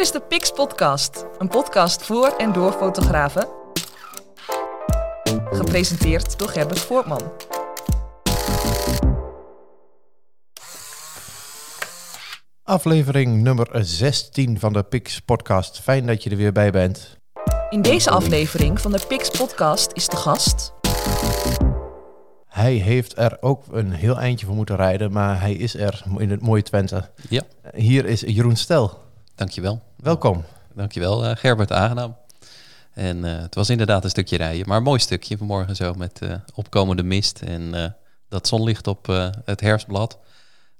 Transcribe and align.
Dit 0.00 0.08
is 0.08 0.20
de 0.20 0.26
Pix 0.28 0.50
Podcast, 0.50 1.26
een 1.38 1.48
podcast 1.48 2.02
voor 2.02 2.28
en 2.36 2.52
door 2.52 2.72
fotografen. 2.72 3.48
Gepresenteerd 5.50 6.38
door 6.38 6.48
Gerbert 6.48 6.78
Voortman. 6.78 7.32
Aflevering 12.62 13.42
nummer 13.42 13.68
16 13.72 14.58
van 14.58 14.72
de 14.72 14.82
Pix 14.82 15.20
Podcast. 15.20 15.80
Fijn 15.80 16.06
dat 16.06 16.22
je 16.22 16.30
er 16.30 16.36
weer 16.36 16.52
bij 16.52 16.70
bent. 16.70 17.16
In 17.70 17.82
deze 17.82 18.10
aflevering 18.10 18.80
van 18.80 18.92
de 18.92 19.00
Pix 19.08 19.30
Podcast 19.30 19.92
is 19.92 20.08
de 20.08 20.16
gast. 20.16 20.72
Hij 22.46 22.74
heeft 22.74 23.18
er 23.18 23.36
ook 23.40 23.64
een 23.70 23.92
heel 23.92 24.18
eindje 24.18 24.46
voor 24.46 24.54
moeten 24.54 24.76
rijden, 24.76 25.12
maar 25.12 25.40
hij 25.40 25.52
is 25.52 25.74
er 25.74 26.02
in 26.16 26.30
het 26.30 26.42
mooie 26.42 26.62
Twente. 26.62 27.10
Ja. 27.28 27.42
Hier 27.74 28.04
is 28.04 28.20
Jeroen 28.20 28.56
Stel. 28.56 28.98
Dankjewel. 29.34 29.89
Welkom. 30.02 30.44
Dankjewel, 30.74 31.24
uh, 31.24 31.30
Gerbert, 31.34 31.72
aangenaam. 31.72 32.16
En 32.92 33.16
uh, 33.16 33.38
het 33.38 33.54
was 33.54 33.70
inderdaad 33.70 34.04
een 34.04 34.10
stukje 34.10 34.36
rijden, 34.36 34.68
maar 34.68 34.76
een 34.76 34.82
mooi 34.82 34.98
stukje 34.98 35.36
vanmorgen 35.36 35.76
zo 35.76 35.94
met 35.94 36.20
uh, 36.22 36.34
opkomende 36.54 37.02
mist 37.02 37.42
en 37.42 37.94
dat 38.28 38.48
zonlicht 38.48 38.86
op 38.86 39.06
het 39.44 39.60
herfstblad. 39.60 40.18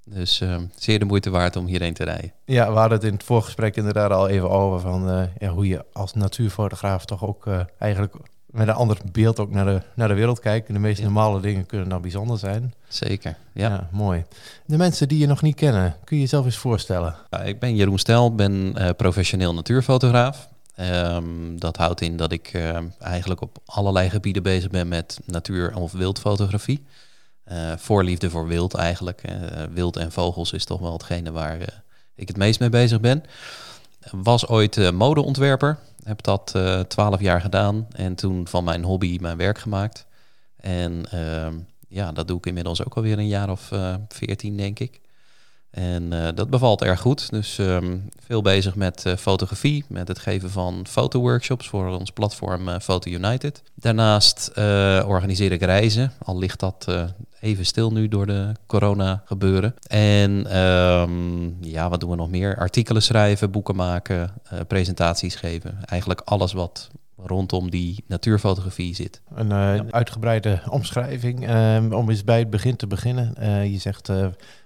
Dus 0.05 0.41
zeer 0.75 0.99
de 0.99 1.05
moeite 1.05 1.29
waard 1.29 1.55
om 1.55 1.65
hierheen 1.65 1.93
te 1.93 2.03
rijden. 2.03 2.33
Ja, 2.45 2.71
we 2.71 2.77
hadden 2.77 2.97
het 2.97 3.07
in 3.07 3.13
het 3.13 3.23
voorgesprek 3.23 3.75
inderdaad 3.75 4.11
al 4.11 4.27
even 4.27 4.49
over 4.49 4.79
van 4.79 5.29
ja, 5.39 5.49
hoe 5.49 5.67
je 5.67 5.85
als 5.93 6.13
natuurfotograaf 6.13 7.05
toch 7.05 7.25
ook 7.25 7.45
eigenlijk 7.77 8.15
met 8.51 8.67
een 8.67 8.73
ander 8.73 8.97
beeld 9.11 9.39
ook 9.39 9.51
naar 9.51 9.65
de, 9.65 9.81
naar 9.93 10.07
de 10.07 10.13
wereld 10.13 10.39
kijken. 10.39 10.73
De 10.73 10.79
meest 10.79 11.01
normale 11.01 11.39
dingen 11.39 11.65
kunnen 11.65 11.89
dan 11.89 12.01
bijzonder 12.01 12.37
zijn. 12.37 12.73
Zeker, 12.87 13.37
ja. 13.53 13.69
ja. 13.69 13.87
Mooi. 13.91 14.25
De 14.65 14.77
mensen 14.77 15.07
die 15.07 15.17
je 15.17 15.27
nog 15.27 15.41
niet 15.41 15.55
kennen, 15.55 15.95
kun 16.03 16.15
je 16.15 16.21
jezelf 16.21 16.45
eens 16.45 16.57
voorstellen? 16.57 17.15
Ja, 17.29 17.41
ik 17.41 17.59
ben 17.59 17.75
Jeroen 17.75 17.99
Stel, 17.99 18.35
ben 18.35 18.73
uh, 18.77 18.89
professioneel 18.97 19.53
natuurfotograaf. 19.53 20.49
Um, 20.79 21.59
dat 21.59 21.77
houdt 21.77 22.01
in 22.01 22.17
dat 22.17 22.31
ik 22.31 22.53
uh, 22.53 22.77
eigenlijk 22.99 23.41
op 23.41 23.57
allerlei 23.65 24.09
gebieden 24.09 24.43
bezig 24.43 24.69
ben 24.69 24.87
met 24.87 25.19
natuur- 25.25 25.75
of 25.75 25.91
wildfotografie. 25.91 26.85
Uh, 27.51 27.71
voorliefde 27.77 28.29
voor 28.29 28.47
wild 28.47 28.73
eigenlijk. 28.73 29.21
wild 29.73 29.97
en 29.97 30.11
vogels 30.11 30.53
is 30.53 30.65
toch 30.65 30.79
wel 30.79 30.93
hetgene 30.93 31.31
waar 31.31 31.83
ik 32.15 32.27
het 32.27 32.37
meest 32.37 32.59
mee 32.59 32.69
bezig 32.69 32.99
ben. 32.99 33.23
Was 34.11 34.47
ooit 34.47 34.91
modeontwerper. 34.91 35.77
Heb 36.03 36.21
dat 36.21 36.55
twaalf 36.87 37.19
jaar 37.19 37.41
gedaan 37.41 37.87
en 37.91 38.15
toen 38.15 38.47
van 38.47 38.63
mijn 38.63 38.83
hobby 38.83 39.17
mijn 39.21 39.37
werk 39.37 39.57
gemaakt. 39.57 40.05
En 40.55 41.03
uh, 41.13 41.47
ja, 41.87 42.11
dat 42.11 42.27
doe 42.27 42.37
ik 42.37 42.45
inmiddels 42.45 42.85
ook 42.85 42.95
alweer 42.95 43.17
een 43.17 43.27
jaar 43.27 43.49
of 43.49 43.71
veertien, 44.07 44.57
denk 44.57 44.79
ik. 44.79 45.01
En 45.71 46.03
uh, 46.13 46.27
dat 46.35 46.49
bevalt 46.49 46.81
erg 46.81 46.99
goed. 46.99 47.29
Dus 47.29 47.57
um, 47.57 48.09
veel 48.25 48.41
bezig 48.41 48.75
met 48.75 49.03
uh, 49.07 49.15
fotografie, 49.15 49.85
met 49.87 50.07
het 50.07 50.19
geven 50.19 50.49
van 50.49 50.85
fotoworkshops 50.89 51.69
voor 51.69 51.87
ons 51.87 52.11
platform 52.11 52.67
uh, 52.67 52.79
Photo 52.79 53.11
United. 53.11 53.61
Daarnaast 53.75 54.51
organiseer 55.05 55.51
ik 55.51 55.61
reizen, 55.61 56.11
al 56.23 56.37
ligt 56.37 56.59
dat 56.59 56.87
even 57.39 57.65
stil 57.65 57.91
nu 57.91 58.07
door 58.07 58.25
de 58.25 58.51
corona 58.65 59.21
gebeuren. 59.25 59.75
En 59.87 60.57
um, 60.57 61.57
ja, 61.61 61.89
wat 61.89 61.99
doen 61.99 62.09
we 62.09 62.15
nog 62.15 62.29
meer? 62.29 62.57
Artikelen 62.57 63.01
schrijven, 63.01 63.51
boeken 63.51 63.75
maken, 63.75 64.33
presentaties 64.67 65.35
geven. 65.35 65.85
Eigenlijk 65.85 66.21
alles 66.25 66.53
wat 66.53 66.89
rondom 67.17 67.69
die 67.69 68.03
natuurfotografie 68.07 68.95
zit. 68.95 69.21
Een 69.35 69.49
ja. 69.49 69.83
uitgebreide 69.89 70.61
omschrijving 70.69 71.47
ehm, 71.47 71.93
om 71.93 72.09
eens 72.09 72.23
bij 72.23 72.39
het 72.39 72.49
begin 72.49 72.75
te 72.75 72.87
beginnen. 72.87 73.33
je 73.71 73.79
zegt 73.79 74.09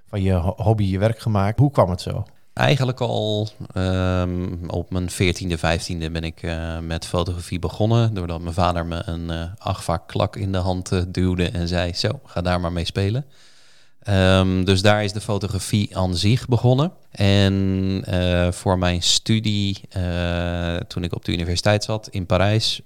van 0.08 0.22
je 0.22 0.34
hobby 0.36 0.84
je 0.84 1.00
werk 1.00 1.20
gemaakt. 1.20 1.60
Hoe 1.60 1.72
kwam 1.72 1.90
het 1.90 2.02
zo? 2.02 2.26
Eigenlijk 2.56 3.02
al 3.02 3.50
um, 3.78 4.70
op 4.70 4.92
mijn 4.92 5.10
14e, 5.10 5.58
15e 5.58 6.12
ben 6.12 6.24
ik 6.24 6.44
uh, 6.44 6.80
met 6.80 7.06
fotografie 7.06 7.60
begonnen. 7.60 8.14
Doordat 8.14 8.42
mijn 8.42 8.54
vader 8.54 8.86
me 8.86 9.02
een 9.06 9.32
uh, 9.32 9.44
achtvaak 9.58 10.08
klak 10.08 10.36
in 10.36 10.52
de 10.52 10.58
hand 10.58 10.92
uh, 10.92 11.02
duwde 11.08 11.50
en 11.50 11.68
zei: 11.68 11.94
Zo, 11.94 12.20
ga 12.26 12.42
daar 12.42 12.60
maar 12.60 12.72
mee 12.72 12.86
spelen. 12.86 13.26
Um, 14.10 14.66
dus 14.66 14.82
daar 14.82 15.04
is 15.04 15.14
de 15.14 15.22
fotografie 15.22 15.98
aan 15.98 16.16
zich 16.16 16.48
begonnen. 16.48 16.92
En 17.12 18.04
voor 18.54 18.78
mijn 18.78 19.02
studie, 19.02 19.82
toen 20.88 21.04
ik 21.04 21.16
op 21.16 21.26
de 21.26 21.32
universiteit 21.32 21.84
zat 21.84 22.08
in 22.08 22.26
Parijs, 22.26 22.82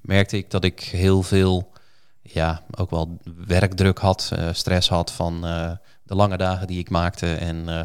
merkte 0.00 0.36
ik 0.36 0.50
dat 0.50 0.64
ik 0.64 0.80
heel 0.80 1.22
veel, 1.22 1.72
ja, 2.22 2.62
ook 2.74 2.90
wel 2.90 3.18
werkdruk 3.46 3.98
had, 3.98 4.32
stress 4.52 4.88
had 4.88 5.12
van 5.12 5.44
de 6.06 6.14
lange 6.14 6.36
dagen 6.36 6.66
die 6.66 6.78
ik 6.78 6.90
maakte. 6.90 7.34
En 7.34 7.56
uh, 7.56 7.80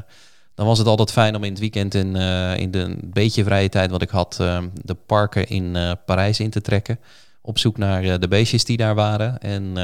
dan 0.56 0.66
was 0.66 0.78
het 0.78 0.88
altijd 0.88 1.12
fijn 1.12 1.36
om 1.36 1.44
in 1.44 1.52
het 1.52 1.60
weekend 1.60 1.94
in, 1.94 2.16
uh, 2.16 2.58
in 2.58 2.72
de 2.72 2.98
beetje 3.04 3.44
vrije 3.44 3.70
tijd 3.70 3.92
wat 3.92 4.02
ik 4.02 4.10
had, 4.10 4.38
uh, 4.42 4.64
de 4.84 4.94
parken 4.94 5.48
in 5.48 5.78
Parijs 6.06 6.40
in 6.40 6.50
te 6.50 6.62
trekken. 6.62 7.00
Op 7.42 7.58
zoek 7.58 7.78
naar 7.78 8.20
de 8.20 8.28
beestjes 8.28 8.66
die 8.66 8.78
daar 8.78 8.96
waren. 8.96 9.40
En 9.40 9.78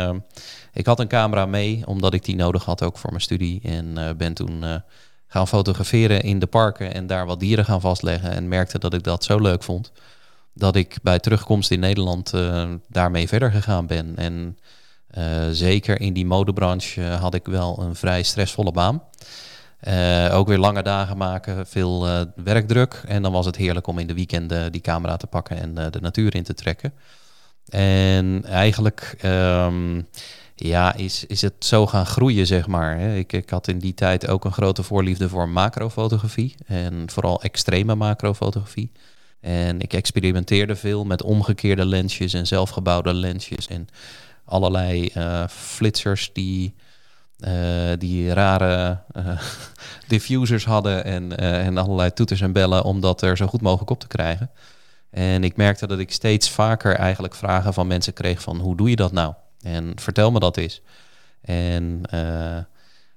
ik 0.73 0.85
had 0.85 0.99
een 0.99 1.07
camera 1.07 1.45
mee, 1.45 1.81
omdat 1.85 2.13
ik 2.13 2.25
die 2.25 2.35
nodig 2.35 2.65
had 2.65 2.83
ook 2.83 2.97
voor 2.97 3.09
mijn 3.09 3.21
studie. 3.21 3.61
En 3.63 4.17
ben 4.17 4.33
toen 4.33 4.81
gaan 5.27 5.47
fotograferen 5.47 6.21
in 6.21 6.39
de 6.39 6.45
parken 6.45 6.93
en 6.93 7.07
daar 7.07 7.25
wat 7.25 7.39
dieren 7.39 7.65
gaan 7.65 7.81
vastleggen. 7.81 8.31
En 8.31 8.47
merkte 8.47 8.79
dat 8.79 8.93
ik 8.93 9.03
dat 9.03 9.23
zo 9.23 9.39
leuk 9.39 9.63
vond. 9.63 9.91
Dat 10.53 10.75
ik 10.75 10.97
bij 11.01 11.19
terugkomst 11.19 11.71
in 11.71 11.79
Nederland 11.79 12.33
daarmee 12.87 13.27
verder 13.27 13.51
gegaan 13.51 13.87
ben. 13.87 14.13
En 14.15 14.57
zeker 15.51 16.01
in 16.01 16.13
die 16.13 16.25
modebranche 16.25 17.01
had 17.01 17.33
ik 17.33 17.45
wel 17.45 17.79
een 17.79 17.95
vrij 17.95 18.23
stressvolle 18.23 18.71
baan. 18.71 19.03
Uh, 19.87 20.29
ook 20.33 20.47
weer 20.47 20.57
lange 20.57 20.83
dagen 20.83 21.17
maken, 21.17 21.67
veel 21.67 22.07
werkdruk. 22.35 23.03
En 23.07 23.21
dan 23.21 23.31
was 23.31 23.45
het 23.45 23.55
heerlijk 23.55 23.87
om 23.87 23.99
in 23.99 24.07
de 24.07 24.13
weekenden 24.13 24.71
die 24.71 24.81
camera 24.81 25.17
te 25.17 25.27
pakken 25.27 25.57
en 25.57 25.91
de 25.91 25.99
natuur 26.01 26.35
in 26.35 26.43
te 26.43 26.53
trekken. 26.53 26.93
En 27.69 28.45
eigenlijk 28.45 29.17
um, 29.25 30.07
ja, 30.55 30.95
is, 30.95 31.25
is 31.25 31.41
het 31.41 31.53
zo 31.59 31.87
gaan 31.87 32.05
groeien, 32.05 32.47
zeg 32.47 32.67
maar. 32.67 32.99
Ik, 32.99 33.33
ik 33.33 33.49
had 33.49 33.67
in 33.67 33.79
die 33.79 33.93
tijd 33.93 34.27
ook 34.27 34.45
een 34.45 34.53
grote 34.53 34.83
voorliefde 34.83 35.29
voor 35.29 35.49
macrofotografie. 35.49 36.55
En 36.65 37.09
vooral 37.11 37.41
extreme 37.41 37.95
macrofotografie. 37.95 38.91
En 39.39 39.81
ik 39.81 39.93
experimenteerde 39.93 40.75
veel 40.75 41.05
met 41.05 41.23
omgekeerde 41.23 41.85
lensjes 41.85 42.33
en 42.33 42.47
zelfgebouwde 42.47 43.13
lensjes. 43.13 43.67
En 43.67 43.87
allerlei 44.47 45.11
uh, 45.17 45.47
flitsers 45.47 46.29
die, 46.33 46.75
uh, 47.39 47.91
die 47.97 48.33
rare 48.33 48.99
uh, 49.17 49.39
diffusers 50.07 50.65
hadden 50.65 51.03
en, 51.03 51.37
en 51.37 51.77
allerlei 51.77 52.13
toeters 52.13 52.41
en 52.41 52.51
bellen 52.51 52.83
om 52.83 53.01
dat 53.01 53.21
er 53.21 53.37
zo 53.37 53.47
goed 53.47 53.61
mogelijk 53.61 53.89
op 53.89 53.99
te 53.99 54.07
krijgen. 54.07 54.51
En 55.09 55.43
ik 55.43 55.55
merkte 55.55 55.87
dat 55.87 55.99
ik 55.99 56.11
steeds 56.11 56.49
vaker 56.49 56.95
eigenlijk 56.95 57.35
vragen 57.35 57.73
van 57.73 57.87
mensen 57.87 58.13
kreeg 58.13 58.41
van 58.41 58.59
hoe 58.59 58.75
doe 58.75 58.89
je 58.89 58.95
dat 58.95 59.11
nou? 59.11 59.33
En 59.61 59.91
vertel 59.95 60.31
me 60.31 60.39
dat 60.39 60.57
eens. 60.57 60.81
En 61.41 62.01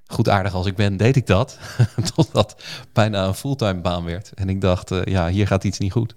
goed 0.06 0.28
aardig 0.28 0.54
als 0.54 0.66
ik 0.66 0.76
ben, 0.76 0.96
deed 0.96 1.16
ik 1.16 1.26
dat. 1.26 1.58
Totdat 2.14 2.62
bijna 2.92 3.24
een 3.24 3.34
fulltime 3.34 3.80
baan 3.80 4.04
werd. 4.04 4.32
En 4.34 4.48
ik 4.48 4.60
dacht, 4.60 4.94
ja, 5.04 5.28
hier 5.28 5.46
gaat 5.46 5.64
iets 5.64 5.78
niet 5.78 5.92
goed. 5.92 6.14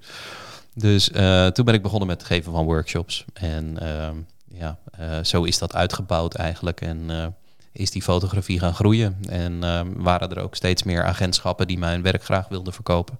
Dus 0.73 1.05
toen 1.53 1.65
ben 1.65 1.73
ik 1.73 1.81
begonnen 1.81 2.07
met 2.07 2.17
het 2.17 2.27
geven 2.27 2.51
van 2.51 2.65
workshops. 2.65 3.25
En 3.33 3.79
ehm, 3.79 4.15
ja, 4.53 4.77
uh, 4.99 5.23
zo 5.23 5.43
is 5.43 5.57
dat 5.57 5.75
uitgebouwd 5.75 6.33
eigenlijk. 6.33 6.81
En 6.81 7.09
uh, 7.09 7.25
is 7.71 7.91
die 7.91 8.01
fotografie 8.01 8.59
gaan 8.59 8.73
groeien. 8.73 9.17
En 9.29 9.53
uh, 9.63 9.81
waren 9.95 10.29
er 10.29 10.43
ook 10.43 10.55
steeds 10.55 10.83
meer 10.83 11.03
agentschappen 11.03 11.67
die 11.67 11.77
mijn 11.77 12.01
werk 12.01 12.23
graag 12.23 12.47
wilden 12.47 12.73
verkopen. 12.73 13.19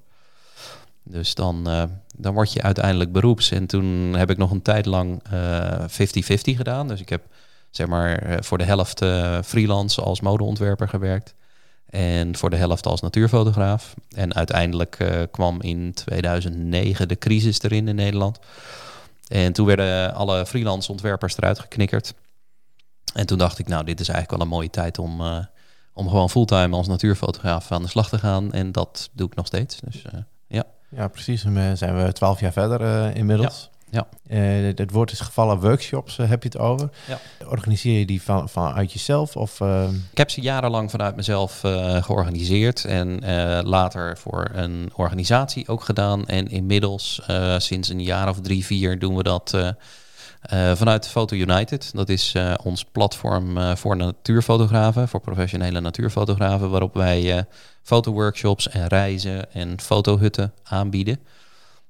Dus 1.05 1.35
dan, 1.35 1.63
dan 2.15 2.33
word 2.33 2.53
je 2.53 2.61
uiteindelijk 2.61 3.11
beroeps. 3.11 3.51
En 3.51 3.65
toen 3.65 4.13
heb 4.17 4.29
ik 4.29 4.37
nog 4.37 4.51
een 4.51 4.61
tijd 4.61 4.85
lang 4.85 5.21
50-50 5.23 5.25
gedaan. 6.43 6.87
Dus 6.87 7.01
ik 7.01 7.09
heb 7.09 7.21
zeg 7.69 7.87
maar 7.87 8.37
voor 8.43 8.57
de 8.57 8.63
helft 8.63 9.05
freelance 9.45 10.01
als 10.01 10.21
modeontwerper 10.21 10.89
gewerkt. 10.89 11.33
En 11.89 12.35
voor 12.35 12.49
de 12.49 12.55
helft 12.55 12.85
als 12.85 13.01
natuurfotograaf. 13.01 13.93
En 14.15 14.33
uiteindelijk 14.33 15.27
kwam 15.31 15.61
in 15.61 15.93
2009 15.93 17.07
de 17.07 17.17
crisis 17.17 17.61
erin 17.61 17.87
in 17.87 17.95
Nederland. 17.95 18.39
En 19.33 19.53
toen 19.53 19.65
werden 19.65 20.13
alle 20.13 20.45
freelance 20.45 20.91
ontwerpers 20.91 21.37
eruit 21.37 21.59
geknikkerd. 21.59 22.13
En 23.13 23.25
toen 23.25 23.37
dacht 23.37 23.59
ik, 23.59 23.67
nou, 23.67 23.83
dit 23.83 23.99
is 23.99 24.07
eigenlijk 24.07 24.37
wel 24.37 24.47
een 24.47 24.55
mooie 24.55 24.69
tijd 24.69 24.99
om, 24.99 25.21
uh, 25.21 25.45
om 25.93 26.09
gewoon 26.09 26.29
fulltime 26.29 26.75
als 26.75 26.87
natuurfotograaf 26.87 27.71
aan 27.71 27.81
de 27.81 27.87
slag 27.87 28.09
te 28.09 28.19
gaan. 28.19 28.51
En 28.51 28.71
dat 28.71 29.09
doe 29.13 29.27
ik 29.27 29.35
nog 29.35 29.45
steeds. 29.45 29.79
Dus 29.79 30.03
uh, 30.13 30.19
ja. 30.47 30.63
Ja, 30.89 31.07
precies. 31.07 31.43
En 31.43 31.77
zijn 31.77 32.03
we 32.03 32.13
twaalf 32.13 32.39
jaar 32.39 32.51
verder 32.51 32.81
uh, 32.81 33.15
inmiddels. 33.15 33.69
Ja. 33.93 34.07
Uh, 34.27 34.73
het 34.75 34.91
woord 34.91 35.11
is 35.11 35.19
gevallen 35.19 35.59
workshops, 35.59 36.17
uh, 36.17 36.29
heb 36.29 36.43
je 36.43 36.49
het 36.49 36.57
over. 36.57 36.89
Ja. 37.07 37.19
Organiseer 37.47 37.99
je 37.99 38.05
die 38.05 38.21
van, 38.21 38.49
vanuit 38.49 38.93
jezelf? 38.93 39.35
Of, 39.35 39.59
uh... 39.59 39.83
Ik 40.11 40.17
heb 40.17 40.31
ze 40.31 40.41
jarenlang 40.41 40.91
vanuit 40.91 41.15
mezelf 41.15 41.59
georganiseerd 42.01 42.85
en 42.85 43.19
later 43.65 44.17
voor 44.17 44.49
een 44.53 44.91
organisatie 44.95 45.67
ook 45.67 45.83
gedaan. 45.83 46.25
En 46.25 46.47
inmiddels, 46.47 47.21
sinds 47.57 47.89
een 47.89 48.03
jaar 48.03 48.29
of 48.29 48.39
drie, 48.41 48.65
vier, 48.65 48.99
doen 48.99 49.15
we 49.15 49.23
dat 49.23 49.57
vanuit 50.75 51.07
Photo 51.07 51.35
United, 51.35 51.91
dat 51.93 52.09
is 52.09 52.35
ons 52.63 52.85
platform 52.91 53.75
voor 53.75 53.97
natuurfotografen, 53.97 55.07
voor 55.07 55.21
professionele 55.21 55.79
natuurfotografen, 55.79 56.69
waarop 56.69 56.93
wij 56.93 57.45
fotoworkshops 57.83 58.69
en 58.69 58.87
reizen 58.87 59.53
en 59.53 59.79
fotohutten 59.81 60.53
aanbieden. 60.63 61.19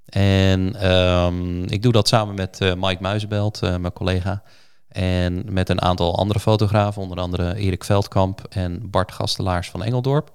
En 0.06 0.92
um, 0.94 1.64
ik 1.64 1.82
doe 1.84 1.92
dat 1.92 2.08
samen 2.08 2.36
met 2.36 2.60
Mike 2.60 3.02
Muizenbelt, 3.02 3.62
mijn 3.62 3.94
collega. 3.94 4.44
En 4.88 5.44
met 5.54 5.70
een 5.70 5.82
aantal 5.82 6.18
andere 6.18 6.40
fotografen, 6.40 7.02
onder 7.02 7.18
andere 7.18 7.56
Erik 7.56 7.84
Veldkamp 7.84 8.42
en 8.50 8.90
Bart 8.90 9.12
Gastelaars 9.12 9.70
van 9.70 9.84
Engeldorp. 9.84 10.32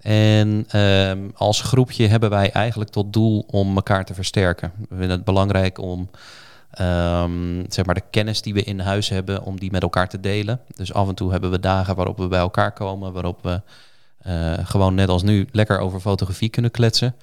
En 0.00 0.80
um, 0.80 1.30
als 1.34 1.62
groepje 1.62 2.06
hebben 2.06 2.30
wij 2.30 2.50
eigenlijk 2.50 2.90
tot 2.90 3.12
doel 3.12 3.44
om 3.50 3.76
elkaar 3.76 4.04
te 4.04 4.14
versterken. 4.14 4.72
We 4.78 4.96
vinden 4.96 5.10
het 5.10 5.24
belangrijk 5.24 5.78
om 5.78 6.10
um, 6.80 7.64
zeg 7.68 7.84
maar 7.84 7.94
de 7.94 8.02
kennis 8.10 8.42
die 8.42 8.54
we 8.54 8.62
in 8.62 8.80
huis 8.80 9.08
hebben, 9.08 9.42
om 9.42 9.58
die 9.58 9.70
met 9.70 9.82
elkaar 9.82 10.08
te 10.08 10.20
delen. 10.20 10.60
Dus 10.76 10.92
af 10.92 11.08
en 11.08 11.14
toe 11.14 11.30
hebben 11.30 11.50
we 11.50 11.60
dagen 11.60 11.94
waarop 11.94 12.18
we 12.18 12.28
bij 12.28 12.40
elkaar 12.40 12.72
komen, 12.72 13.12
waarop 13.12 13.42
we 13.42 13.60
uh, 14.26 14.52
gewoon 14.62 14.94
net 14.94 15.08
als 15.08 15.22
nu 15.22 15.48
lekker 15.52 15.78
over 15.78 16.00
fotografie 16.00 16.48
kunnen 16.48 16.70
kletsen. 16.70 17.14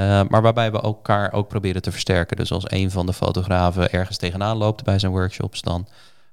Uh, 0.00 0.22
maar 0.28 0.42
waarbij 0.42 0.72
we 0.72 0.80
elkaar 0.80 1.32
ook 1.32 1.48
proberen 1.48 1.82
te 1.82 1.90
versterken. 1.90 2.36
Dus 2.36 2.52
als 2.52 2.70
een 2.70 2.90
van 2.90 3.06
de 3.06 3.12
fotografen 3.12 3.92
ergens 3.92 4.16
tegenaan 4.16 4.56
loopt 4.56 4.84
bij 4.84 4.98
zijn 4.98 5.12
workshops, 5.12 5.62
dan 5.62 5.88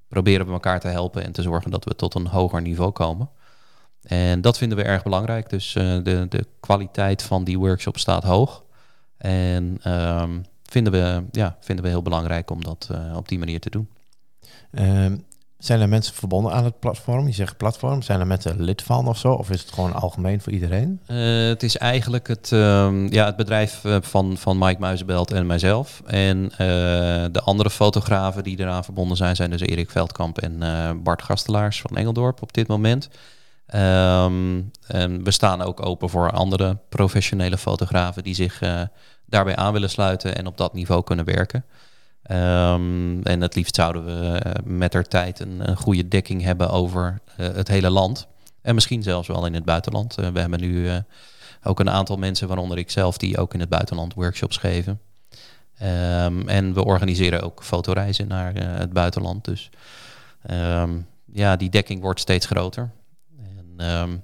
proberen 0.07 0.45
we 0.45 0.51
elkaar 0.51 0.79
te 0.79 0.87
helpen 0.87 1.23
en 1.23 1.31
te 1.31 1.41
zorgen 1.41 1.71
dat 1.71 1.85
we 1.85 1.95
tot 1.95 2.15
een 2.15 2.27
hoger 2.27 2.61
niveau 2.61 2.91
komen. 2.91 3.29
En 4.03 4.41
dat 4.41 4.57
vinden 4.57 4.77
we 4.77 4.83
erg 4.83 5.03
belangrijk. 5.03 5.49
Dus 5.49 5.75
uh, 5.75 6.03
de, 6.03 6.25
de 6.29 6.47
kwaliteit 6.59 7.23
van 7.23 7.43
die 7.43 7.59
workshop 7.59 7.97
staat 7.97 8.23
hoog. 8.23 8.63
En 9.17 9.79
um, 9.87 10.45
vinden, 10.63 10.93
we, 10.93 11.23
ja, 11.31 11.57
vinden 11.59 11.85
we 11.85 11.91
heel 11.91 12.01
belangrijk 12.01 12.49
om 12.49 12.63
dat 12.63 12.89
uh, 12.91 13.15
op 13.17 13.27
die 13.27 13.39
manier 13.39 13.59
te 13.59 13.69
doen. 13.69 13.89
Um, 14.71 15.25
zijn 15.65 15.81
er 15.81 15.89
mensen 15.89 16.13
verbonden 16.13 16.53
aan 16.53 16.63
het 16.63 16.79
platform? 16.79 17.27
Je 17.27 17.33
zegt 17.33 17.57
platform. 17.57 18.01
Zijn 18.01 18.19
er 18.19 18.27
mensen 18.27 18.61
lid 18.61 18.81
van 18.81 19.07
of 19.07 19.17
zo? 19.17 19.31
Of 19.33 19.49
is 19.49 19.61
het 19.61 19.71
gewoon 19.71 19.93
algemeen 19.93 20.41
voor 20.41 20.53
iedereen? 20.53 21.01
Uh, 21.07 21.47
het 21.47 21.63
is 21.63 21.77
eigenlijk 21.77 22.27
het, 22.27 22.51
um, 22.51 23.11
ja, 23.11 23.25
het 23.25 23.35
bedrijf 23.35 23.81
van, 24.01 24.37
van 24.37 24.57
Mike 24.57 24.79
Muizenbelt 24.79 25.31
en 25.31 25.45
mijzelf. 25.45 26.01
En 26.05 26.43
uh, 26.43 26.57
de 27.31 27.41
andere 27.43 27.69
fotografen 27.69 28.43
die 28.43 28.59
eraan 28.59 28.83
verbonden 28.83 29.17
zijn, 29.17 29.35
zijn 29.35 29.49
dus 29.49 29.61
Erik 29.61 29.89
Veldkamp 29.89 30.37
en 30.37 30.59
Bart 31.03 31.21
Gastelaars 31.21 31.81
van 31.81 31.97
Engeldorp 31.97 32.41
op 32.41 32.53
dit 32.53 32.67
moment. 32.67 33.09
Um, 33.75 34.71
en 34.87 35.23
we 35.23 35.31
staan 35.31 35.61
ook 35.61 35.85
open 35.85 36.09
voor 36.09 36.31
andere 36.31 36.77
professionele 36.89 37.57
fotografen 37.57 38.23
die 38.23 38.35
zich 38.35 38.61
daarbij 39.25 39.55
aan 39.55 39.73
willen 39.73 39.89
sluiten 39.89 40.35
en 40.35 40.47
op 40.47 40.57
dat 40.57 40.73
niveau 40.73 41.03
kunnen 41.03 41.25
werken. 41.25 41.65
Um, 42.31 43.23
en 43.23 43.41
het 43.41 43.55
liefst 43.55 43.75
zouden 43.75 44.05
we 44.05 44.41
uh, 44.45 44.51
met 44.63 44.91
der 44.91 45.07
tijd 45.07 45.39
een, 45.39 45.77
goede 45.77 46.07
dekking 46.07 46.41
hebben 46.41 46.69
over 46.69 47.19
uh, 47.39 47.47
het 47.47 47.67
hele 47.67 47.89
land. 47.89 48.27
En 48.61 48.75
misschien 48.75 49.03
zelfs 49.03 49.27
wel 49.27 49.45
in 49.45 49.53
het 49.53 49.65
buitenland. 49.65 50.15
we 50.15 50.39
hebben 50.39 50.59
nu 50.59 50.89
ook 51.63 51.79
een 51.79 51.89
aantal 51.89 52.17
mensen, 52.17 52.47
waaronder 52.47 52.77
ik 52.77 52.91
zelf, 52.91 53.17
die 53.17 53.37
ook 53.37 53.53
in 53.53 53.59
het 53.59 53.69
buitenland 53.69 54.13
workshops 54.13 54.57
geven. 54.57 54.99
Um, 55.81 56.49
en 56.49 56.73
we 56.73 56.85
organiseren 56.85 57.41
ook 57.41 57.63
fotoreizen 57.63 58.27
naar 58.27 58.53
het 58.55 58.93
buitenland. 58.93 59.45
Dus 59.45 59.69
ja, 61.33 61.55
die 61.55 61.69
dekking 61.69 62.01
wordt 62.01 62.19
steeds 62.19 62.45
groter. 62.45 62.91
Um, 63.77 64.23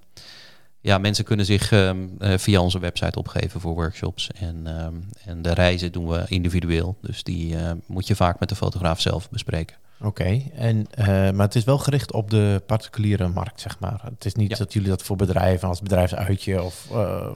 ja, 0.82 0.98
mensen 0.98 1.26
kunnen 1.26 1.46
zich 1.46 1.72
um, 1.72 2.16
uh, 2.20 2.38
via 2.38 2.62
onze 2.62 2.80
website 2.80 3.20
opgeven 3.20 3.62
voor 3.62 3.74
workshops. 3.74 4.30
En, 4.32 4.84
um, 4.86 5.10
en 5.26 5.42
de 5.42 5.54
reizen 5.54 5.92
doen 5.92 6.08
we 6.08 6.24
individueel. 6.28 6.98
Dus 7.02 7.24
die 7.24 7.56
uh, 7.56 7.72
moet 7.86 8.08
je 8.08 8.16
vaak 8.16 8.40
met 8.40 8.50
de 8.50 8.56
fotograaf 8.56 9.02
zelf 9.02 9.30
bespreken. 9.30 9.76
Oké, 10.02 10.08
okay. 10.08 10.52
en 10.56 10.88
uh, 11.00 11.06
maar 11.06 11.46
het 11.46 11.56
is 11.56 11.64
wel 11.64 11.78
gericht 11.78 12.14
op 12.14 12.30
de 12.30 12.62
particuliere 12.66 13.28
markt, 13.28 13.62
zeg 13.62 13.80
maar. 13.80 14.02
Het 14.04 14.26
is 14.26 14.36
niet 14.36 14.52
ja. 14.52 14.58
dat 14.58 14.74
jullie 14.74 14.90
dat 14.90 15.04
voor 15.04 15.16
bedrijven 15.16 15.68
als 15.68 15.82
bedrijfsuitje 15.82 16.64
of. 16.64 16.88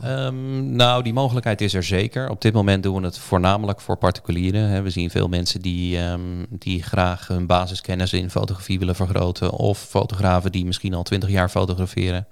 Um, 0.03 0.75
nou, 0.75 1.03
die 1.03 1.13
mogelijkheid 1.13 1.61
is 1.61 1.73
er 1.73 1.83
zeker. 1.83 2.29
Op 2.29 2.41
dit 2.41 2.53
moment 2.53 2.83
doen 2.83 2.99
we 2.99 3.05
het 3.05 3.17
voornamelijk 3.17 3.81
voor 3.81 3.97
particulieren. 3.97 4.69
Hè. 4.69 4.81
We 4.81 4.89
zien 4.89 5.09
veel 5.09 5.27
mensen 5.27 5.61
die, 5.61 5.97
um, 5.99 6.45
die 6.49 6.83
graag 6.83 7.27
hun 7.27 7.47
basiskennis 7.47 8.13
in 8.13 8.29
fotografie 8.29 8.79
willen 8.79 8.95
vergroten, 8.95 9.51
of 9.51 9.79
fotografen 9.79 10.51
die 10.51 10.65
misschien 10.65 10.93
al 10.93 11.03
twintig 11.03 11.29
jaar 11.29 11.49
fotograferen 11.49 12.27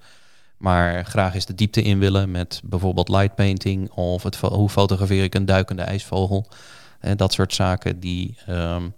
maar 0.62 1.04
graag 1.04 1.34
eens 1.34 1.46
de 1.46 1.54
diepte 1.54 1.82
in 1.82 1.98
willen 1.98 2.30
met 2.30 2.60
bijvoorbeeld 2.64 3.08
light 3.08 3.34
painting 3.34 3.90
of 3.90 4.22
het, 4.22 4.36
hoe 4.36 4.68
fotografeer 4.68 5.22
ik 5.22 5.34
een 5.34 5.44
duikende 5.44 5.82
ijsvogel. 5.82 6.46
En 7.00 7.16
dat 7.16 7.32
soort 7.32 7.54
zaken 7.54 8.00
die, 8.00 8.36
um, 8.48 8.94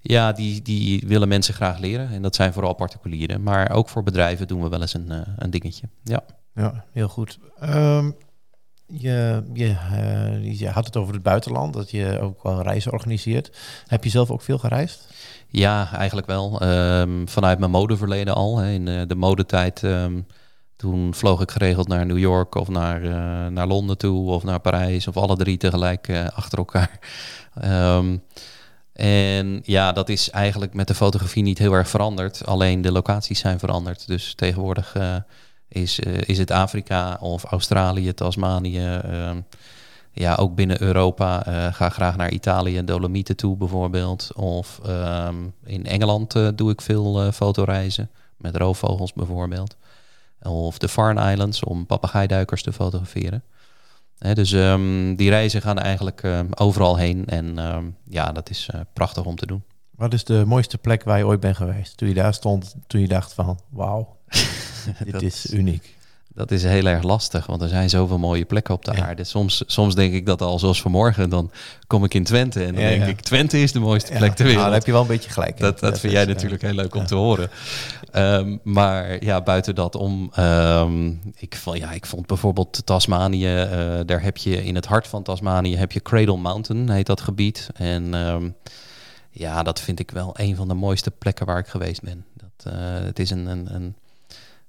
ja, 0.00 0.32
die, 0.32 0.62
die 0.62 1.04
willen 1.06 1.28
mensen 1.28 1.54
graag 1.54 1.78
leren. 1.78 2.10
En 2.10 2.22
dat 2.22 2.34
zijn 2.34 2.52
vooral 2.52 2.74
particulieren. 2.74 3.42
Maar 3.42 3.70
ook 3.70 3.88
voor 3.88 4.02
bedrijven 4.02 4.46
doen 4.46 4.62
we 4.62 4.68
wel 4.68 4.80
eens 4.80 4.94
een, 4.94 5.06
uh, 5.10 5.20
een 5.36 5.50
dingetje. 5.50 5.88
Ja, 6.04 6.22
ja 6.54 6.84
heel 6.92 7.08
goed. 7.08 7.38
Um, 7.62 8.16
je, 8.86 9.42
je, 9.52 9.76
uh, 9.92 10.58
je 10.58 10.68
had 10.68 10.86
het 10.86 10.96
over 10.96 11.14
het 11.14 11.22
buitenland, 11.22 11.74
dat 11.74 11.90
je 11.90 12.18
ook 12.20 12.42
wel 12.42 12.62
reizen 12.62 12.92
organiseert. 12.92 13.56
Heb 13.86 14.04
je 14.04 14.10
zelf 14.10 14.30
ook 14.30 14.42
veel 14.42 14.58
gereisd? 14.58 15.14
Ja, 15.48 15.92
eigenlijk 15.92 16.26
wel. 16.26 16.62
Um, 16.62 17.28
vanuit 17.28 17.58
mijn 17.58 17.70
modeverleden 17.70 18.34
al. 18.34 18.58
Hè. 18.58 18.70
In 18.70 18.84
de, 18.84 19.04
de 19.06 19.14
modetijd 19.14 19.82
toen 20.78 21.14
vloog 21.14 21.40
ik 21.40 21.50
geregeld 21.50 21.88
naar 21.88 22.06
New 22.06 22.18
York 22.18 22.54
of 22.54 22.68
naar, 22.68 23.02
uh, 23.02 23.46
naar 23.46 23.66
Londen 23.66 23.98
toe 23.98 24.30
of 24.30 24.42
naar 24.42 24.60
Parijs 24.60 25.06
of 25.06 25.16
alle 25.16 25.36
drie 25.36 25.56
tegelijk 25.56 26.08
uh, 26.08 26.26
achter 26.28 26.58
elkaar. 26.58 26.98
Um, 27.64 28.22
en 28.92 29.60
ja, 29.64 29.92
dat 29.92 30.08
is 30.08 30.30
eigenlijk 30.30 30.74
met 30.74 30.88
de 30.88 30.94
fotografie 30.94 31.42
niet 31.42 31.58
heel 31.58 31.72
erg 31.72 31.88
veranderd. 31.88 32.46
Alleen 32.46 32.82
de 32.82 32.92
locaties 32.92 33.38
zijn 33.38 33.58
veranderd. 33.58 34.06
Dus 34.06 34.34
tegenwoordig 34.34 34.96
uh, 34.96 35.16
is, 35.68 35.98
is 35.98 36.38
het 36.38 36.50
Afrika 36.50 37.18
of 37.20 37.44
Australië, 37.44 38.14
Tasmanië. 38.14 39.00
Um, 39.04 39.46
ja, 40.12 40.34
ook 40.34 40.54
binnen 40.54 40.82
Europa. 40.82 41.42
ga 41.72 41.88
graag 41.88 42.16
naar 42.16 42.30
Italië, 42.30 42.84
Dolomieten 42.84 43.36
toe 43.36 43.56
bijvoorbeeld. 43.56 44.30
Of 44.34 44.80
um, 44.86 45.54
in 45.64 45.86
Engeland 45.86 46.34
doe 46.54 46.70
ik 46.70 46.80
veel 46.80 47.32
fotoreizen. 47.32 48.10
Met 48.36 48.56
roofvogels 48.56 49.12
bijvoorbeeld 49.12 49.76
of 50.42 50.78
de 50.78 50.88
Farne 50.88 51.32
Islands 51.32 51.64
om 51.64 51.86
papegaaiduikers 51.86 52.62
te 52.62 52.72
fotograferen. 52.72 53.42
He, 54.18 54.34
dus 54.34 54.52
um, 54.52 55.16
die 55.16 55.30
reizen 55.30 55.62
gaan 55.62 55.78
eigenlijk 55.78 56.22
uh, 56.22 56.40
overal 56.54 56.96
heen 56.96 57.26
en 57.26 57.58
um, 57.58 57.96
ja, 58.04 58.32
dat 58.32 58.50
is 58.50 58.68
uh, 58.74 58.80
prachtig 58.92 59.24
om 59.24 59.36
te 59.36 59.46
doen. 59.46 59.62
Wat 59.90 60.12
is 60.12 60.24
de 60.24 60.44
mooiste 60.46 60.78
plek 60.78 61.04
waar 61.04 61.18
je 61.18 61.26
ooit 61.26 61.40
bent 61.40 61.56
geweest? 61.56 61.96
Toen 61.96 62.08
je 62.08 62.14
daar 62.14 62.34
stond, 62.34 62.74
toen 62.86 63.00
je 63.00 63.08
dacht 63.08 63.32
van 63.32 63.60
wauw, 63.68 64.16
dit 65.04 65.22
is 65.22 65.52
uniek. 65.52 65.97
Dat 66.38 66.50
is 66.50 66.62
heel 66.62 66.86
erg 66.86 67.02
lastig, 67.02 67.46
want 67.46 67.62
er 67.62 67.68
zijn 67.68 67.90
zoveel 67.90 68.18
mooie 68.18 68.44
plekken 68.44 68.74
op 68.74 68.84
de 68.84 68.92
ja. 68.94 69.06
aarde. 69.06 69.24
Soms, 69.24 69.62
soms 69.66 69.94
denk 69.94 70.14
ik 70.14 70.26
dat 70.26 70.42
al, 70.42 70.58
zoals 70.58 70.80
vanmorgen, 70.80 71.30
dan 71.30 71.50
kom 71.86 72.04
ik 72.04 72.14
in 72.14 72.24
Twente 72.24 72.64
en 72.64 72.74
dan 72.74 72.82
ja, 72.82 72.88
denk 72.88 73.02
ja. 73.02 73.08
ik, 73.08 73.20
Twente 73.20 73.60
is 73.60 73.72
de 73.72 73.78
mooiste 73.78 74.12
plek 74.12 74.34
ter 74.34 74.44
wereld. 74.44 74.54
Nou, 74.54 74.64
daar 74.64 74.78
heb 74.78 74.86
je 74.86 74.92
wel 74.92 75.00
een 75.00 75.06
beetje 75.06 75.30
gelijk. 75.30 75.58
Dat, 75.58 75.80
dat, 75.80 76.00
vind 76.00 76.12
jij 76.12 76.24
natuurlijk 76.24 76.62
heel 76.62 76.72
leuk 76.72 76.94
om 76.94 77.06
te 77.06 77.14
horen. 77.14 77.50
Um, 78.14 78.60
maar 78.62 79.24
ja, 79.24 79.42
buiten 79.42 79.74
dat 79.74 79.94
om, 79.94 80.32
um, 80.38 81.20
ik, 81.36 81.56
vond, 81.56 81.78
ja, 81.78 81.92
ik 81.92 82.06
vond 82.06 82.26
bijvoorbeeld 82.26 82.86
Tasmanië, 82.86 83.62
uh, 83.62 83.70
daar 84.06 84.22
heb 84.22 84.36
je 84.36 84.64
in 84.64 84.74
het 84.74 84.86
hart 84.86 85.06
van 85.06 85.22
Tasmanië 85.22 85.76
heb 85.76 85.92
je 85.92 86.02
Cradle 86.02 86.36
Mountain, 86.36 86.90
heet 86.90 87.06
dat 87.06 87.20
gebied. 87.20 87.70
En 87.74 88.14
um, 88.14 88.54
ja, 89.30 89.62
dat 89.62 89.80
vind 89.80 90.00
ik 90.00 90.10
wel 90.10 90.30
een 90.36 90.56
van 90.56 90.68
de 90.68 90.74
mooiste 90.74 91.10
plekken 91.10 91.46
waar 91.46 91.58
ik 91.58 91.68
geweest 91.68 92.02
ben. 92.02 92.24
Dat, 92.34 92.72
uh, 92.72 92.80
het 92.82 93.18
is 93.18 93.30
een, 93.30 93.46
een, 93.46 93.94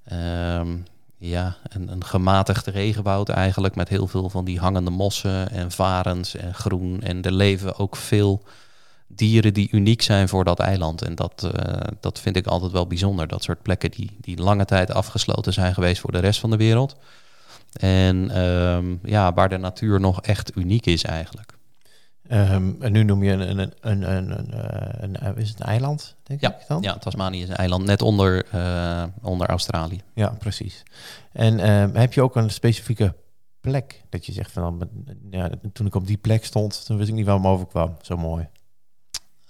een 0.04 0.86
ja, 1.20 1.56
een, 1.64 1.92
een 1.92 2.06
gematigde 2.06 2.72
regenwoud 2.72 3.30
eigenlijk 3.30 3.76
met 3.76 3.90
heel 3.90 4.08
veel 4.08 4.30
van 4.30 4.46
die 4.46 4.60
hangende 4.60 4.92
mossen 4.92 5.52
en 5.52 5.72
varens 5.72 6.36
en 6.36 6.54
groen. 6.54 7.02
En 7.02 7.22
er 7.22 7.32
leven 7.32 7.78
ook 7.78 7.96
veel 7.96 8.44
dieren 9.08 9.54
die 9.54 9.70
uniek 9.72 10.02
zijn 10.02 10.30
voor 10.30 10.44
dat 10.44 10.60
eiland. 10.60 11.02
En 11.02 11.16
dat, 11.16 11.52
uh, 11.56 11.74
dat 12.00 12.20
vind 12.20 12.36
ik 12.36 12.48
altijd 12.48 12.72
wel 12.72 12.88
bijzonder. 12.88 13.28
Dat 13.28 13.44
soort 13.44 13.62
plekken 13.62 13.92
die, 13.92 14.18
die 14.22 14.42
lange 14.42 14.66
tijd 14.66 14.92
afgesloten 14.92 15.54
zijn 15.54 15.74
geweest 15.74 16.02
voor 16.02 16.12
de 16.12 16.20
rest 16.20 16.40
van 16.40 16.50
de 16.50 16.58
wereld. 16.58 16.96
En 17.74 18.40
um, 18.40 19.00
ja, 19.04 19.34
waar 19.34 19.50
de 19.50 19.58
natuur 19.58 20.00
nog 20.00 20.22
echt 20.22 20.52
uniek 20.56 20.86
is 20.86 21.04
eigenlijk. 21.04 21.59
Um, 22.32 22.78
en 22.82 22.92
nu 22.92 23.04
noem 23.04 23.24
je 23.24 23.32
een, 23.32 23.60
een, 23.60 23.74
een, 23.82 24.12
een, 24.12 24.54
een, 25.04 25.26
een, 25.26 25.38
is 25.38 25.50
het 25.50 25.60
een 25.60 25.66
eiland, 25.66 26.16
denk 26.24 26.42
ja, 26.42 26.60
ik 26.60 26.68
dan? 26.68 26.82
Ja, 26.82 26.98
Tasmanië 26.98 27.42
is 27.42 27.50
een 27.50 27.56
eiland, 27.56 27.86
net 27.86 28.02
onder, 28.02 28.46
uh, 28.56 29.04
onder 29.22 29.48
Australië. 29.48 30.02
Ja, 30.14 30.30
precies. 30.30 30.84
En 31.32 31.70
um, 31.70 31.96
heb 31.96 32.14
je 32.14 32.22
ook 32.22 32.36
een 32.36 32.50
specifieke 32.50 33.16
plek 33.62 34.04
dat 34.10 34.26
je 34.26 34.32
zegt 34.32 34.52
van, 34.52 34.90
ja, 35.30 35.50
toen 35.74 35.86
ik 35.86 35.96
op 35.96 36.08
die 36.08 36.18
plek 36.18 36.46
stond, 36.46 36.86
toen 36.86 36.98
wist 36.98 37.10
ik 37.10 37.16
niet 37.16 37.26
waar 37.26 37.42
me 37.42 37.48
overkwam. 37.48 37.98
Zo 38.02 38.18
mooi. 38.18 38.48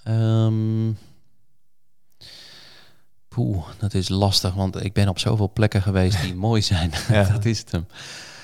Um, 0.08 0.98
Poeh, 3.28 3.66
dat 3.78 3.94
is 3.94 4.10
lastig, 4.10 4.54
want 4.54 4.84
ik 4.84 4.94
ben 4.94 5.08
op 5.08 5.20
zoveel 5.20 5.52
plekken 5.54 5.82
geweest 5.82 6.22
die 6.22 6.36
mooi 6.48 6.62
zijn. 6.62 6.92
Ja. 7.10 7.24
dat 7.34 7.46
is 7.46 7.60
het 7.60 7.72
hem. 7.72 7.88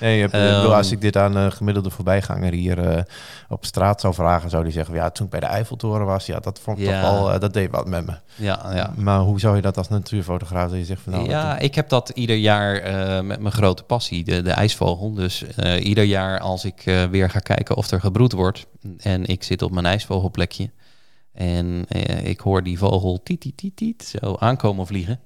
Nee, 0.00 0.14
je 0.14 0.20
hebt- 0.20 0.32
bedoel, 0.32 0.74
als 0.74 0.86
Ehm. 0.86 0.94
ik 0.94 1.00
dit 1.00 1.16
aan 1.16 1.36
een 1.36 1.52
gemiddelde 1.52 1.90
voorbijganger 1.90 2.52
hier 2.52 2.88
eh, 2.88 3.02
op 3.48 3.64
straat 3.64 4.00
zou 4.00 4.14
vragen, 4.14 4.50
zou 4.50 4.62
die 4.64 4.72
zeggen, 4.72 4.94
ja, 4.94 5.10
toen 5.10 5.24
ik 5.24 5.30
bij 5.30 5.40
de 5.40 5.46
Eiffeltoren 5.46 6.06
was, 6.06 6.26
ja, 6.26 6.40
dat 6.40 6.58
vond 6.62 6.78
ik 6.78 6.84
Ja. 6.86 7.00
toch 7.02 7.10
wel, 7.10 7.32
eh, 7.32 7.40
dat 7.40 7.52
deed 7.52 7.70
wat 7.70 7.86
met 7.88 8.06
me. 8.06 8.12
Ja, 8.34 8.70
ja. 8.74 8.92
Maar 8.96 9.20
hoe 9.20 9.40
zou 9.40 9.56
je 9.56 9.62
dat 9.62 9.76
als 9.78 9.88
natuurfotograaf, 9.88 10.68
dat 10.70 10.78
je 10.78 10.84
zegt 10.84 11.00
van, 11.02 11.12
nou, 11.12 11.28
ja, 11.28 11.52
dat- 11.52 11.62
ik 11.62 11.74
heb 11.74 11.88
dat 11.88 12.08
ieder 12.08 12.36
jaar 12.36 12.76
eh, 12.76 13.20
met 13.20 13.40
mijn 13.40 13.54
grote 13.54 13.82
passie, 13.82 14.24
de, 14.24 14.42
de 14.42 14.50
ijsvogel. 14.50 15.12
Dus 15.14 15.44
eh, 15.56 15.84
ieder 15.84 16.04
jaar 16.04 16.40
als 16.40 16.64
ik 16.64 16.82
eh, 16.86 17.04
weer 17.04 17.30
ga 17.30 17.38
kijken 17.38 17.76
of 17.76 17.90
er 17.90 18.00
gebroed 18.00 18.32
wordt 18.32 18.66
en 18.98 19.26
ik 19.26 19.42
zit 19.42 19.62
op 19.62 19.70
mijn 19.72 19.86
ijsvogelplekje 19.86 20.70
en 21.32 21.84
eh, 21.88 22.24
ik 22.26 22.40
hoor 22.40 22.62
die 22.62 22.78
vogel 22.78 23.20
tiet, 23.22 23.40
tiet, 23.40 23.56
tiet, 23.56 23.76
tiet 23.76 24.14
zo 24.22 24.36
aankomen 24.38 24.86
vliegen 24.86 25.20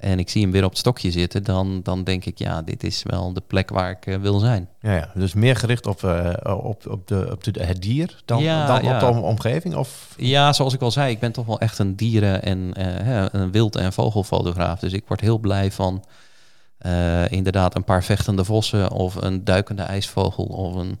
en 0.00 0.18
ik 0.18 0.28
zie 0.30 0.42
hem 0.42 0.50
weer 0.50 0.64
op 0.64 0.70
het 0.70 0.78
stokje 0.78 1.10
zitten, 1.10 1.44
dan, 1.44 1.80
dan 1.82 2.04
denk 2.04 2.24
ik, 2.24 2.38
ja, 2.38 2.62
dit 2.62 2.84
is 2.84 3.02
wel 3.02 3.32
de 3.32 3.42
plek 3.46 3.70
waar 3.70 3.90
ik 3.90 4.06
eh, 4.06 4.16
wil 4.16 4.38
zijn. 4.38 4.68
ja, 4.80 4.94
ja, 4.94 5.10
dus 5.14 5.34
meer 5.34 5.56
gericht 5.56 5.86
op, 5.86 6.04
eh, 6.04 6.56
op, 6.64 6.86
op, 6.88 7.06
de, 7.08 7.28
op 7.32 7.44
de, 7.44 7.64
het 7.64 7.82
dier 7.82 8.22
dan, 8.24 8.42
Ja, 8.42 8.66
dan 8.66 8.82
ja. 8.82 8.94
op 8.94 9.00
de 9.00 9.06
om- 9.06 9.24
omgeving? 9.24 9.74
Of? 9.74 10.14
Ja, 10.16 10.52
zoals 10.52 10.74
ik 10.74 10.80
al 10.80 10.90
zei, 10.90 11.12
ik 11.12 11.18
ben 11.18 11.32
toch 11.32 11.46
wel 11.46 11.60
echt 11.60 11.78
een 11.78 11.96
dieren- 11.96 12.42
en 12.42 12.74
eh, 12.74 12.84
hè, 12.86 13.34
een 13.34 13.50
wild- 13.52 13.76
en 13.76 13.92
vogelfotograaf. 13.92 14.80
Dus 14.80 14.92
ik 14.92 15.04
word 15.06 15.20
heel 15.20 15.38
blij 15.38 15.70
van 15.72 16.04
inderdaad 17.28 17.74
een 17.74 17.84
paar 17.84 18.04
vechtende 18.04 18.44
vossen 18.44 18.90
of 18.90 19.14
een 19.14 19.44
duikende 19.44 19.82
ijsvogel 19.82 20.44
of 20.44 20.74
een, 20.74 20.98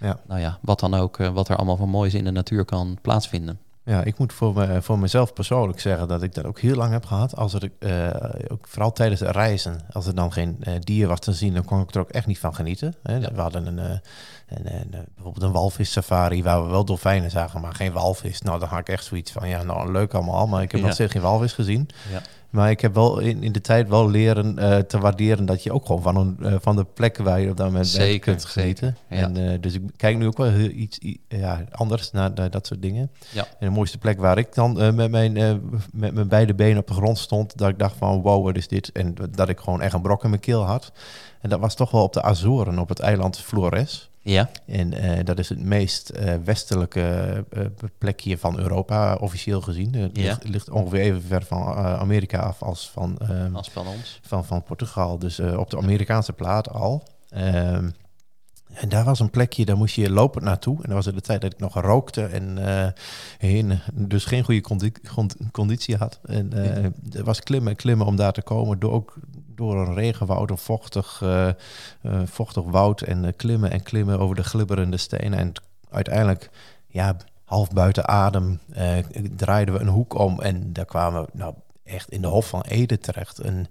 Ja. 0.00 0.18
nou 0.28 0.40
ja, 0.40 0.58
wat 0.62 0.80
dan 0.80 0.94
ook, 0.94 1.16
wat 1.16 1.48
er 1.48 1.56
allemaal 1.56 1.76
van 1.76 1.88
moois 1.88 2.14
in 2.14 2.24
de 2.24 2.30
natuur 2.30 2.64
kan 2.64 2.98
plaatsvinden. 3.02 3.58
Ja, 3.90 4.02
ik 4.04 4.18
moet 4.18 4.32
voor, 4.32 4.54
me, 4.54 4.82
voor 4.82 4.98
mezelf 4.98 5.32
persoonlijk 5.32 5.80
zeggen 5.80 6.08
dat 6.08 6.22
ik 6.22 6.34
dat 6.34 6.44
ook 6.44 6.60
heel 6.60 6.74
lang 6.76 6.92
heb 6.92 7.06
gehad. 7.06 7.36
Als 7.36 7.54
er, 7.54 7.70
eh, 7.78 8.50
ook 8.52 8.66
vooral 8.68 8.92
tijdens 8.92 9.20
reizen, 9.20 9.80
als 9.92 10.06
er 10.06 10.14
dan 10.14 10.32
geen 10.32 10.56
eh, 10.60 10.74
dier 10.80 11.08
was 11.08 11.18
te 11.20 11.32
zien, 11.32 11.54
dan 11.54 11.64
kon 11.64 11.80
ik 11.80 11.94
er 11.94 12.00
ook 12.00 12.10
echt 12.10 12.26
niet 12.26 12.38
van 12.38 12.54
genieten. 12.54 12.94
Hè. 13.02 13.16
Ja. 13.16 13.32
We 13.32 13.40
hadden 13.40 13.66
een, 13.66 13.78
eh, 13.78 13.98
een, 14.48 14.74
een, 14.74 14.90
bijvoorbeeld 15.14 15.44
een 15.44 15.52
walvis 15.52 15.92
safari 15.92 16.42
waar 16.42 16.64
we 16.64 16.70
wel 16.70 16.84
dolfijnen 16.84 17.30
zagen, 17.30 17.60
maar 17.60 17.74
geen 17.74 17.92
walvis. 17.92 18.42
Nou, 18.42 18.58
dan 18.58 18.68
had 18.68 18.78
ik 18.78 18.88
echt 18.88 19.04
zoiets 19.04 19.32
van, 19.32 19.48
ja, 19.48 19.62
nou 19.62 19.92
leuk 19.92 20.14
allemaal, 20.14 20.46
maar 20.46 20.62
ik 20.62 20.70
heb 20.70 20.80
Ja. 20.80 20.86
nog 20.86 20.94
steeds 20.94 21.12
geen 21.12 21.22
walvis 21.22 21.52
gezien. 21.52 21.88
Ja. 22.10 22.20
Maar 22.50 22.70
ik 22.70 22.80
heb 22.80 22.94
wel 22.94 23.18
in, 23.18 23.42
in 23.42 23.52
de 23.52 23.60
tijd 23.60 23.88
wel 23.88 24.10
leren 24.10 24.58
eh, 24.58 24.78
te 24.78 24.98
waarderen 24.98 25.46
dat 25.46 25.62
je 25.62 25.72
ook 25.72 25.86
gewoon 25.86 26.02
van, 26.02 26.16
een, 26.16 26.36
eh, 26.42 26.54
van 26.60 26.76
de 26.76 26.84
plekken 26.84 27.24
waar 27.24 27.40
je 27.40 27.50
op 27.50 27.56
dat 27.56 27.66
moment 27.66 27.92
bent 27.92 28.04
Zeker, 28.04 28.20
kunt 28.20 28.44
genieten. 28.44 28.96
zeker, 29.08 29.22
ja. 29.22 29.26
En, 29.26 29.52
eh, 29.52 29.60
dus 29.60 29.74
ik 29.74 29.82
kijk 29.96 30.16
nu 30.16 30.26
ook 30.26 30.36
wel 30.36 30.50
heel 30.50 30.70
iets 30.70 30.98
ja, 31.28 31.64
anders 31.70 32.10
naar 32.10 32.50
dat 32.50 32.66
soort 32.66 32.82
dingen. 32.82 33.10
Ja. 33.32 33.46
En 33.58 33.66
de 33.66 33.70
mooiste 33.70 33.98
plek 33.98 34.20
waar 34.20 34.38
ik 34.38 34.54
dan 34.54 34.80
eh, 34.80 34.92
met, 34.92 35.10
mijn, 35.10 35.36
eh, 35.36 35.54
met 35.92 36.14
mijn 36.14 36.28
beide 36.28 36.54
benen 36.54 36.78
op 36.78 36.86
de 36.86 36.94
grond 36.94 37.18
stond, 37.18 37.58
dat 37.58 37.68
ik 37.68 37.78
dacht 37.78 37.96
van 37.96 38.20
wow, 38.22 38.44
wat 38.44 38.56
is 38.56 38.68
dit? 38.68 38.92
En 38.92 39.14
dat 39.30 39.48
ik 39.48 39.60
gewoon 39.60 39.80
echt 39.80 39.92
een 39.94 40.02
brok 40.02 40.24
in 40.24 40.30
mijn 40.30 40.42
keel 40.42 40.62
had. 40.62 40.92
En 41.40 41.48
dat 41.48 41.60
was 41.60 41.74
toch 41.74 41.90
wel 41.90 42.02
op 42.02 42.12
de 42.12 42.22
Azoren, 42.22 42.78
op 42.78 42.88
het 42.88 43.00
eiland 43.00 43.38
Flores. 43.38 44.09
Ja, 44.22 44.50
En 44.66 44.92
eh, 44.92 45.24
dat 45.24 45.38
is 45.38 45.48
het 45.48 45.62
meest 45.64 46.08
eh, 46.08 46.34
westelijke 46.44 47.00
eh, 47.50 47.64
plekje 47.98 48.38
van 48.38 48.58
Europa, 48.58 49.14
officieel 49.14 49.60
gezien. 49.60 49.94
Het 49.94 50.16
Ja. 50.16 50.22
ligt, 50.22 50.48
ligt 50.48 50.70
ongeveer 50.70 51.00
even 51.00 51.22
ver 51.22 51.42
van 51.44 51.62
Amerika 51.76 52.38
af 52.38 52.62
als 52.62 52.90
van, 52.90 53.18
ehm, 53.18 53.54
als 53.56 53.70
van 53.70 53.86
ons. 53.86 54.20
van, 54.22 54.44
van 54.44 54.62
Portugal. 54.62 55.18
Dus 55.18 55.40
op 55.40 55.70
de 55.70 55.76
Amerikaanse 55.78 56.32
plaat 56.32 56.70
al. 56.70 57.02
Ehm, 57.28 57.90
en 58.74 58.88
daar 58.88 59.04
was 59.04 59.20
een 59.20 59.30
plekje, 59.30 59.64
daar 59.64 59.76
moest 59.76 59.94
je 59.94 60.10
lopend 60.10 60.44
naartoe. 60.44 60.76
En 60.76 60.82
dat 60.82 60.92
was 60.92 61.06
in 61.06 61.14
de 61.14 61.20
tijd 61.20 61.40
dat 61.40 61.52
ik 61.52 61.58
nog 61.58 61.74
rookte 61.80 62.24
en 62.24 62.66
eh, 62.66 62.88
heen, 63.38 63.78
dus 63.92 64.24
geen 64.24 64.44
goede 64.44 64.60
condi- 64.60 64.92
cond- 65.14 65.36
conditie 65.52 65.96
had. 65.96 66.20
En 66.24 66.52
eh 66.52 66.84
er 67.18 67.24
was 67.24 67.40
klimmen 67.40 67.70
en 67.70 67.76
klimmen 67.76 68.06
om 68.06 68.16
daar 68.16 68.32
te 68.32 68.42
komen. 68.42 68.78
Door, 68.78 68.92
ook 68.92 69.14
door 69.60 69.86
een 69.86 69.94
regenwoud, 69.94 70.50
een 70.50 70.58
vochtig, 70.58 71.20
eh, 71.22 71.48
eh, 71.48 71.54
vochtig 72.24 72.64
woud. 72.64 73.00
En 73.00 73.24
eh, 73.24 73.32
klimmen 73.36 73.70
en 73.70 73.82
klimmen 73.82 74.18
over 74.18 74.36
de 74.36 74.44
glibberende 74.44 74.96
stenen. 74.96 75.38
En 75.38 75.52
uiteindelijk, 75.90 76.50
ja, 76.86 77.16
half 77.44 77.70
buiten 77.70 78.08
adem, 78.08 78.60
draaiden 79.36 79.74
we 79.74 79.80
een 79.80 79.88
hoek 79.88 80.14
om. 80.14 80.40
En 80.40 80.72
daar 80.72 80.84
kwamen 80.84 81.22
we 81.22 81.28
nou, 81.32 81.54
echt 81.84 82.10
in 82.10 82.20
de 82.20 82.28
Hof 82.28 82.48
van 82.48 82.60
Ede 82.60 82.98
terecht. 82.98 83.44
Een, 83.44 83.66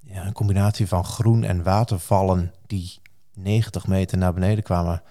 ja, 0.00 0.26
een 0.26 0.32
combinatie 0.32 0.88
van 0.88 1.04
groen 1.04 1.44
en 1.44 1.62
watervallen 1.62 2.52
die 2.66 2.98
90 3.34 3.86
meter 3.86 4.18
naar 4.18 4.34
beneden 4.34 4.64
kwamen 4.64 5.02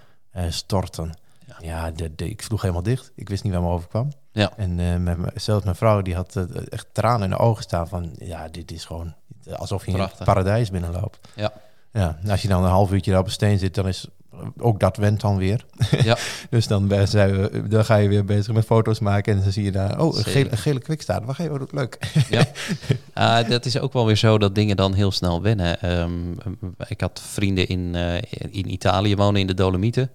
storten. 0.48 1.14
Ja. 1.58 1.66
Ja, 1.66 1.90
de, 1.90 2.14
de, 2.14 2.30
ik 2.30 2.42
sloeg 2.42 2.60
helemaal 2.60 2.82
dicht. 2.82 3.12
Ik 3.14 3.28
wist 3.28 3.44
niet 3.44 3.52
waar 3.52 3.62
me 3.62 3.68
overkwam. 3.68 4.12
Ja. 4.32 4.52
En 4.56 4.80
eh, 4.80 4.96
met 4.96 5.18
me, 5.18 5.30
zelfs 5.34 5.64
mijn 5.64 5.76
vrouw 5.76 6.02
die 6.02 6.14
had 6.14 6.36
eh, 6.36 6.44
echt 6.68 6.86
tranen 6.92 7.22
in 7.22 7.30
de 7.30 7.36
ogen 7.36 7.62
staan 7.62 7.88
van... 7.88 8.14
ja, 8.18 8.48
dit 8.48 8.72
is 8.72 8.84
gewoon 8.84 9.14
alsof 9.52 9.86
je 9.86 9.92
in 9.92 10.00
het 10.00 10.24
paradijs 10.24 10.70
binnenloopt. 10.70 11.18
Ja. 11.34 11.52
Ja, 11.92 12.18
en 12.22 12.30
als 12.30 12.42
je 12.42 12.48
dan 12.48 12.64
een 12.64 12.70
half 12.70 12.92
uurtje 12.92 13.10
daar 13.10 13.20
op 13.20 13.26
een 13.26 13.32
steen 13.32 13.58
zit, 13.58 13.74
dan 13.74 13.88
is 13.88 14.08
ook 14.58 14.80
dat 14.80 14.96
went 14.96 15.20
dan 15.20 15.36
weer. 15.36 15.64
Ja. 16.02 16.16
dus 16.50 16.66
dan, 16.66 16.90
zijn 17.04 17.40
we, 17.40 17.68
dan 17.68 17.84
ga 17.84 17.96
je 17.96 18.08
weer 18.08 18.24
bezig 18.24 18.54
met 18.54 18.64
foto's 18.64 18.98
maken 18.98 19.34
en 19.34 19.42
dan 19.42 19.52
zie 19.52 19.64
je 19.64 19.72
daar... 19.72 20.00
oh, 20.00 20.16
een 20.16 20.24
gele, 20.24 20.50
een 20.50 20.58
gele 20.58 20.80
kwikstaart. 20.80 21.24
Waar 21.24 21.34
ga 21.34 21.42
je? 21.42 21.52
Oh, 21.52 21.60
leuk. 21.70 21.98
Ja, 22.30 22.44
Ah, 23.14 23.48
dat 23.48 23.64
is 23.64 23.78
ook 23.78 23.92
wel 23.92 24.06
weer 24.06 24.16
zo 24.16 24.38
dat 24.38 24.54
dingen 24.54 24.76
dan 24.76 24.94
heel 24.94 25.10
snel 25.10 25.42
wennen. 25.42 25.80
Ehm, 25.80 26.32
ik 26.88 27.00
had 27.00 27.22
vrienden 27.24 27.68
in, 27.68 27.94
eh, 27.94 28.16
in 28.50 28.72
Italië 28.72 29.16
wonen, 29.16 29.40
in 29.40 29.46
de 29.46 29.54
Dolomieten. 29.54 30.10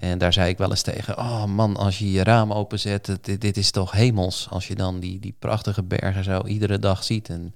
En 0.00 0.18
daar 0.18 0.32
zei 0.32 0.48
ik 0.48 0.58
wel 0.58 0.70
eens 0.70 0.82
tegen, 0.82 1.18
oh 1.18 1.44
man, 1.44 1.76
als 1.76 1.98
je 1.98 2.10
je 2.12 2.24
raam 2.24 2.52
openzet, 2.52 3.18
dit, 3.22 3.40
dit 3.40 3.56
is 3.56 3.70
toch 3.70 3.92
hemels. 3.92 4.46
Als 4.50 4.68
je 4.68 4.74
dan 4.74 5.00
die, 5.00 5.18
die 5.20 5.34
prachtige 5.38 5.82
bergen 5.82 6.24
zo 6.24 6.44
iedere 6.46 6.78
dag 6.78 7.04
ziet. 7.04 7.28
En 7.28 7.54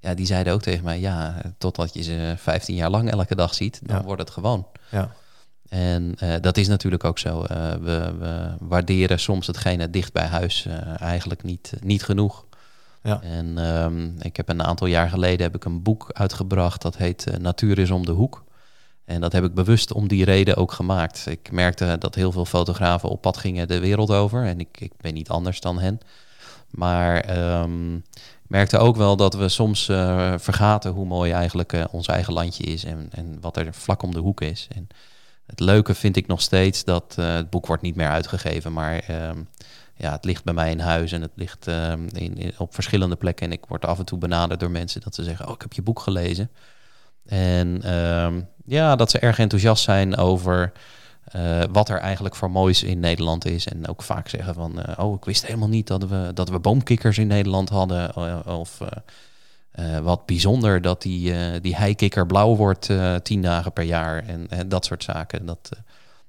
ja, 0.00 0.14
die 0.14 0.26
zeiden 0.26 0.52
ook 0.52 0.62
tegen 0.62 0.84
mij, 0.84 1.00
ja, 1.00 1.42
totdat 1.58 1.94
je 1.94 2.02
ze 2.02 2.34
15 2.36 2.74
jaar 2.74 2.90
lang 2.90 3.10
elke 3.10 3.34
dag 3.34 3.54
ziet, 3.54 3.80
dan 3.82 3.96
Ja. 3.96 4.02
wordt 4.02 4.20
het 4.20 4.30
gewoon. 4.30 4.66
Ja. 4.90 5.10
En 5.68 6.14
eh, 6.18 6.34
dat 6.40 6.56
is 6.56 6.68
natuurlijk 6.68 7.04
ook 7.04 7.18
zo. 7.18 7.42
Eh, 7.42 7.72
we, 7.72 8.14
we 8.18 8.54
waarderen 8.60 9.20
soms 9.20 9.46
hetgene 9.46 9.90
dicht 9.90 10.12
bij 10.12 10.26
huis 10.26 10.66
eh, 10.66 11.00
eigenlijk 11.00 11.42
niet, 11.42 11.72
niet 11.80 12.02
genoeg. 12.02 12.44
Ja. 13.02 13.20
En 13.22 13.58
ehm, 13.58 14.08
ik 14.18 14.36
heb 14.36 14.48
een 14.48 14.62
aantal 14.62 14.86
jaar 14.86 15.08
geleden 15.08 15.42
heb 15.46 15.54
ik 15.54 15.64
een 15.64 15.82
boek 15.82 16.10
uitgebracht 16.12 16.82
dat 16.82 16.96
heet 16.96 17.26
Natuur 17.38 17.78
is 17.78 17.90
om 17.90 18.06
de 18.06 18.12
hoek. 18.12 18.44
En 19.06 19.20
dat 19.20 19.32
heb 19.32 19.44
ik 19.44 19.54
bewust 19.54 19.92
om 19.92 20.08
die 20.08 20.24
reden 20.24 20.56
ook 20.56 20.72
gemaakt. 20.72 21.26
Ik 21.26 21.50
merkte 21.50 21.96
dat 21.98 22.14
heel 22.14 22.32
veel 22.32 22.44
fotografen 22.44 23.08
op 23.08 23.20
pad 23.20 23.36
gingen 23.36 23.68
de 23.68 23.78
wereld 23.78 24.10
over. 24.10 24.44
En 24.44 24.60
ik, 24.60 24.80
ik 24.80 24.92
ben 24.96 25.14
niet 25.14 25.28
anders 25.28 25.60
dan 25.60 25.78
hen. 25.78 26.00
Maar 26.70 27.20
ehm, 27.20 27.94
ik 27.94 28.52
merkte 28.52 28.78
ook 28.78 28.96
wel 28.96 29.16
dat 29.16 29.34
we 29.34 29.48
soms 29.48 29.88
eh, 29.88 30.34
vergaten 30.38 30.90
hoe 30.90 31.06
mooi 31.06 31.32
eigenlijk 31.32 31.72
eh, 31.72 31.84
ons 31.90 32.06
eigen 32.06 32.32
landje 32.32 32.64
is. 32.64 32.84
En, 32.84 33.08
en 33.10 33.40
wat 33.40 33.56
er 33.56 33.74
vlak 33.74 34.02
om 34.02 34.12
de 34.12 34.18
hoek 34.18 34.40
is. 34.40 34.68
En 34.74 34.88
het 35.46 35.60
leuke 35.60 35.94
vind 35.94 36.16
ik 36.16 36.26
nog 36.26 36.40
steeds 36.40 36.84
dat 36.84 37.14
eh, 37.18 37.34
het 37.34 37.50
boek 37.50 37.66
wordt 37.66 37.82
niet 37.82 37.96
meer 37.96 38.08
uitgegeven. 38.08 38.72
Maar 38.72 38.98
ehm, 38.98 39.38
ja, 39.96 40.12
het 40.12 40.24
ligt 40.24 40.44
bij 40.44 40.54
mij 40.54 40.70
in 40.70 40.80
huis 40.80 41.12
en 41.12 41.22
het 41.22 41.32
ligt 41.34 41.66
ehm, 41.66 42.06
in, 42.12 42.52
op 42.58 42.74
verschillende 42.74 43.16
plekken. 43.16 43.46
En 43.46 43.52
ik 43.52 43.64
word 43.68 43.84
af 43.84 43.98
en 43.98 44.04
toe 44.04 44.18
benaderd 44.18 44.60
door 44.60 44.70
mensen 44.70 45.00
dat 45.00 45.14
ze 45.14 45.24
zeggen: 45.24 45.46
Oh, 45.46 45.54
ik 45.54 45.62
heb 45.62 45.72
je 45.72 45.82
boek 45.82 46.00
gelezen. 46.00 46.50
En 47.24 47.82
ja, 48.66 48.96
dat 48.96 49.10
ze 49.10 49.18
erg 49.18 49.38
enthousiast 49.38 49.84
zijn 49.84 50.16
over 50.16 50.72
eh, 51.26 51.62
wat 51.72 51.88
er 51.88 51.98
eigenlijk 51.98 52.34
voor 52.34 52.50
moois 52.50 52.82
in 52.82 53.00
Nederland 53.00 53.44
is. 53.44 53.66
En 53.66 53.88
ook 53.88 54.02
vaak 54.02 54.28
zeggen 54.28 54.54
van, 54.54 54.82
eh, 54.82 55.04
oh, 55.04 55.14
ik 55.14 55.24
wist 55.24 55.46
helemaal 55.46 55.68
niet 55.68 55.86
dat 55.86 56.04
we, 56.04 56.30
dat 56.34 56.48
we 56.48 56.58
boomkikkers 56.58 57.18
in 57.18 57.26
Nederland 57.26 57.68
hadden. 57.68 58.16
Of 58.46 58.80
eh, 59.70 59.98
wat 59.98 60.26
bijzonder 60.26 60.82
dat 60.82 61.02
die, 61.02 61.60
die 61.60 61.76
heikikker 61.76 62.26
blauw 62.26 62.56
wordt 62.56 62.90
tien 63.22 63.42
dagen 63.42 63.72
per 63.72 63.84
jaar. 63.84 64.24
En, 64.26 64.68
dat 64.68 64.84
soort 64.84 65.02
zaken. 65.02 65.46
Dat 65.46 65.70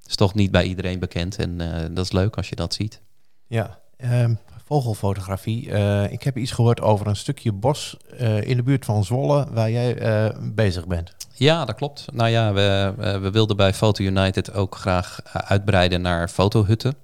is 0.06 0.16
toch 0.16 0.34
niet 0.34 0.52
bij 0.52 0.64
iedereen 0.64 1.00
bekend. 1.00 1.36
En 1.36 1.58
dat 1.94 2.06
is 2.06 2.12
leuk 2.12 2.36
als 2.38 2.50
je 2.50 2.56
dat 2.56 2.74
ziet. 2.74 3.02
Ja, 3.48 3.80
ehm, 3.98 4.34
vogelfotografie. 4.68 5.72
Eh, 5.72 6.12
ik 6.12 6.24
heb 6.24 6.38
iets 6.38 6.52
gehoord 6.52 6.82
over 6.82 7.08
een 7.08 7.16
stukje 7.16 7.52
bos 7.52 7.98
eh, 8.18 8.42
in 8.42 8.58
de 8.58 8.64
buurt 8.64 8.86
van 8.86 9.06
Zwolle 9.06 9.48
waar 9.52 9.72
jij 9.72 9.98
eh, 9.98 10.38
bezig 10.42 10.88
bent. 10.88 11.16
Ja, 11.34 11.66
dat 11.66 11.76
klopt. 11.76 12.06
Nou 12.14 12.30
ja, 12.30 12.54
we, 12.54 12.94
we 13.22 13.32
wilden 13.32 13.56
bij 13.56 13.74
Photo 13.74 14.04
United 14.04 14.54
ook 14.54 14.76
graag 14.76 15.20
uitbreiden 15.34 16.02
naar 16.02 16.28
fotohutten. 16.28 16.96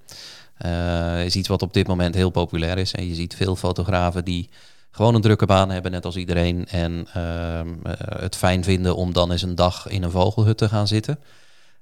Is 1.25 1.36
iets 1.36 1.48
wat 1.48 1.62
op 1.62 1.74
dit 1.74 1.88
moment 1.88 2.15
heel 2.15 2.29
populair 2.29 2.77
is. 2.77 2.93
En 2.93 3.08
je 3.08 3.15
ziet 3.15 3.36
veel 3.36 3.55
fotografen 3.55 4.25
die 4.25 4.50
gewoon 4.93 5.15
een 5.15 5.22
drukke 5.22 5.46
baan 5.46 5.70
hebben, 5.70 5.91
net 5.91 6.05
als 6.05 6.15
iedereen. 6.15 6.67
En 6.67 7.08
ehm, 7.13 7.67
eh, 7.84 7.93
het 8.22 8.36
fijn 8.36 8.63
vinden 8.63 8.96
om 8.96 9.13
dan 9.13 9.32
eens 9.32 9.41
een 9.41 9.55
dag 9.55 9.88
in 9.88 10.03
een 10.03 10.12
vogelhut 10.12 10.58
te 10.58 10.70
gaan 10.70 10.88
zitten. 10.88 11.20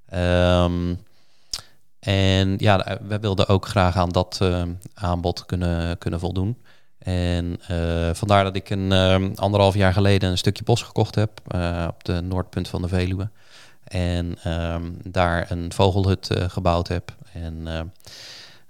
Ehm, 0.10 0.94
en 2.02 2.56
ja, 2.58 2.86
eh, 2.86 2.98
we 3.08 3.20
wilden 3.20 3.48
ook 3.48 3.68
graag 3.68 3.98
aan 3.98 4.10
dat 4.10 4.38
eh, 4.42 4.64
aanbod 4.94 5.46
kunnen, 5.46 5.98
kunnen 5.98 6.20
voldoen. 6.20 6.58
En 6.98 7.60
eh, 7.68 8.10
vandaar 8.14 8.44
dat 8.44 8.56
ik 8.56 8.70
een 8.70 8.92
anderhalf 9.38 9.76
jaar 9.76 9.94
geleden 9.94 10.30
een 10.30 10.38
stukje 10.38 10.64
bos 10.64 10.82
gekocht 10.82 11.16
heb 11.16 11.32
op 11.88 12.04
de 12.04 12.22
noordpunt 12.22 12.68
van 12.68 12.82
de 12.82 12.88
Veluwe. 12.88 13.30
En 13.84 14.38
ehm, 14.44 14.84
daar 15.04 15.52
een 15.52 15.74
vogelhut 15.74 16.30
gebouwd 16.48 16.88
heb. 16.88 17.16
En 17.34 17.68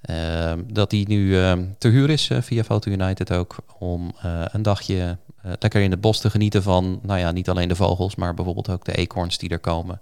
ehm, 0.01 0.59
dat 0.67 0.89
die 0.89 1.07
nu 1.07 1.37
ehm, 1.37 1.65
te 1.77 1.87
huur 1.87 2.09
is 2.09 2.29
via 2.39 2.63
Photo 2.63 2.91
United 2.91 3.31
ook. 3.31 3.55
Om 3.77 4.13
een 4.51 4.61
dagje 4.61 5.17
lekker 5.59 5.81
in 5.81 5.91
het 5.91 6.01
bos 6.01 6.19
te 6.19 6.29
genieten 6.29 6.63
van, 6.63 6.99
nou 7.03 7.19
ja, 7.19 7.31
niet 7.31 7.49
alleen 7.49 7.67
de 7.67 7.75
vogels, 7.75 8.15
maar 8.15 8.33
bijvoorbeeld 8.33 8.69
ook 8.69 8.85
de 8.85 8.95
eekhoorns 8.95 9.37
die 9.37 9.49
er 9.49 9.59
komen. 9.59 10.01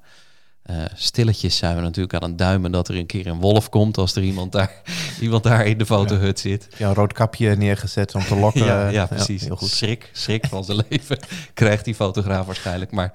Eh, 0.70 0.76
stilletjes 0.96 1.58
zijn 1.58 1.76
we 1.76 1.82
natuurlijk 1.82 2.14
aan 2.14 2.30
het 2.30 2.38
duimen 2.38 2.72
dat 2.72 2.88
er 2.88 2.96
een 2.96 3.06
keer 3.06 3.28
een 3.28 3.40
wolf 3.40 3.70
komt 3.70 3.98
als 3.98 4.16
er 4.16 4.24
iemand 4.24 4.52
daar, 4.52 4.82
iemand 5.22 5.44
daar 5.44 5.66
in 5.66 5.78
de 5.78 5.86
fotohut 5.86 6.40
zit. 6.40 6.68
Ja, 6.78 6.88
een 6.88 6.94
rood 6.94 7.14
kapje 7.14 7.56
neergezet 7.56 8.16
om 8.16 8.22
te 8.22 8.36
lokken. 8.36 8.66
Ja, 8.70 8.90
ja, 8.90 9.06
precies. 9.06 9.44
heel 9.44 9.56
goed. 9.56 9.70
Schrik, 9.70 10.10
schrik 10.14 10.46
van 10.46 10.64
zijn 10.64 10.84
leven 10.90 11.20
krijgt 11.54 11.86
die 11.86 11.96
fotograaf 11.96 12.46
waarschijnlijk. 12.46 12.92
Maar 12.92 13.14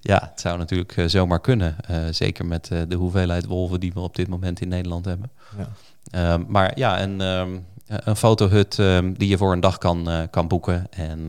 ja, 0.00 0.28
het 0.30 0.40
zou 0.40 0.58
natuurlijk 0.58 0.96
eh, 0.96 1.06
zomaar 1.06 1.40
kunnen. 1.40 1.76
Eh, 1.86 1.96
zeker 2.10 2.46
met 2.46 2.70
de 2.88 2.94
hoeveelheid 2.94 3.46
wolven 3.46 3.80
die 3.80 3.92
we 3.92 4.00
op 4.00 4.16
dit 4.16 4.28
moment 4.28 4.60
in 4.60 4.68
Nederland 4.68 5.04
hebben. 5.04 5.30
Ja. 5.58 5.68
Ehm, 6.10 6.42
maar 6.48 6.78
ja, 6.78 7.02
een, 7.02 7.20
ehm, 7.20 7.50
een 7.86 8.16
fotohut 8.16 8.78
ehm, 8.78 9.12
die 9.12 9.28
je 9.28 9.36
voor 9.36 9.52
een 9.52 9.60
dag 9.60 9.78
kan, 9.78 10.28
kan 10.30 10.48
boeken. 10.48 10.86
En 10.90 11.26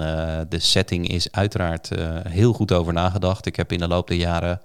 de 0.49 0.59
setting 0.59 1.07
is 1.07 1.31
uiteraard 1.31 1.89
heel 2.27 2.53
goed 2.53 2.71
over 2.71 2.93
nagedacht. 2.93 3.45
Ik 3.45 3.55
heb 3.55 3.71
in 3.71 3.79
de 3.79 3.87
loop 3.87 4.07
der 4.07 4.17
jaren 4.17 4.61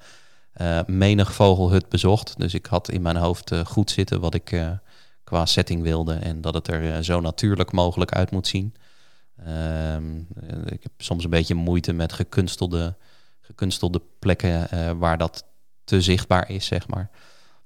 eh, 0.57 0.81
menig 0.87 1.35
vogelhut 1.35 1.89
bezocht. 1.89 2.35
Dus 2.39 2.55
ik 2.55 2.67
had 2.67 2.91
in 2.91 3.03
mijn 3.03 3.17
hoofd 3.17 3.51
eh, 3.51 3.65
goed 3.65 3.91
zitten 3.91 4.21
wat 4.21 4.35
ik 4.35 4.53
eh, 4.53 4.71
qua 5.25 5.47
setting 5.47 5.83
wilde. 5.83 6.15
En 6.15 6.41
dat 6.41 6.55
het 6.55 6.69
er 6.69 7.05
zo 7.05 7.21
natuurlijk 7.21 7.73
mogelijk 7.73 8.13
uit 8.13 8.31
moet 8.31 8.47
zien. 8.47 8.75
Ehm, 9.37 10.21
eh, 10.41 10.59
ik 10.65 10.83
heb 10.83 10.93
soms 10.99 11.25
een 11.25 11.31
beetje 11.31 11.55
moeite 11.55 11.93
met 11.93 12.13
gekunstelde, 12.13 12.97
gekunstelde 13.41 14.03
plekken 14.19 14.69
waar 14.99 15.19
dat 15.19 15.45
te 15.85 16.01
zichtbaar 16.01 16.51
is, 16.51 16.67
zeg 16.67 16.89
maar. 16.89 17.11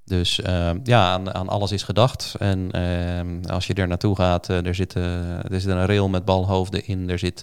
Dus 0.05 0.41
ehm, 0.41 0.79
ja, 0.85 1.13
aan, 1.13 1.35
aan 1.35 1.49
alles 1.49 1.73
is 1.73 1.83
gedacht. 1.83 2.35
En 2.39 2.71
ehm, 2.71 3.45
als 3.45 3.67
je 3.67 3.75
er 3.75 3.89
naartoe 3.89 4.17
gaat, 4.17 4.49
er, 4.49 4.75
zit, 4.75 4.95
er 4.95 5.61
zit 5.61 5.67
een 5.67 5.87
rail 5.87 6.09
met 6.09 6.25
balhoofden 6.25 6.87
in, 6.87 7.11
er, 7.11 7.19
zit, 7.19 7.43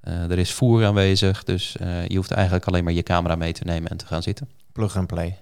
eh, 0.00 0.30
er 0.30 0.38
is 0.38 0.52
voer 0.52 0.84
aanwezig. 0.84 1.44
Dus 1.44 1.76
eh, 1.76 2.06
je 2.06 2.16
hoeft 2.16 2.30
eigenlijk 2.30 2.66
alleen 2.66 2.84
maar 2.84 2.92
je 2.92 3.02
camera 3.02 3.34
mee 3.34 3.52
te 3.52 3.64
nemen 3.64 3.90
en 3.90 3.96
te 3.96 4.06
gaan 4.06 4.22
zitten. 4.22 4.48
Plug 4.72 4.96
and 4.96 5.06
play. 5.06 5.38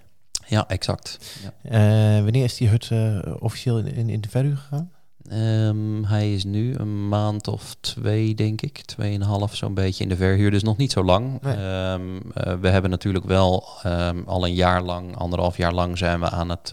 Ja, 0.47 0.67
exact. 0.67 1.19
Ja. 1.43 1.71
Eh, 2.17 2.23
wanneer 2.23 2.43
is 2.43 2.57
die 2.57 2.67
hut 2.67 2.91
officieel 3.39 3.77
in, 3.77 4.09
in, 4.09 4.21
de 4.21 4.29
verhuur 4.29 4.57
gegaan? 4.57 4.91
Ehm, 5.29 6.03
hij 6.03 6.33
is 6.33 6.43
nu 6.43 6.75
een 6.75 7.07
maand 7.07 7.47
of 7.47 7.75
twee, 7.79 8.35
denk 8.35 8.61
ik. 8.61 8.81
Tweeënhalf 8.81 9.55
zo'n 9.55 9.73
beetje 9.73 10.03
in 10.03 10.09
de 10.09 10.15
verhuur. 10.15 10.51
Dus 10.51 10.63
nog 10.63 10.77
niet 10.77 10.91
zo 10.91 11.03
lang. 11.03 11.41
Nee. 11.41 11.55
Ehm, 11.55 12.17
eh, 12.33 12.53
we 12.61 12.69
hebben 12.69 12.89
natuurlijk 12.89 13.25
wel 13.25 13.67
ehm, 13.83 14.21
al 14.25 14.45
een 14.45 14.53
jaar 14.53 14.81
lang, 14.81 15.15
anderhalf 15.15 15.57
jaar 15.57 15.73
lang 15.73 15.97
zijn 15.97 16.19
we 16.19 16.29
aan 16.29 16.49
het 16.49 16.71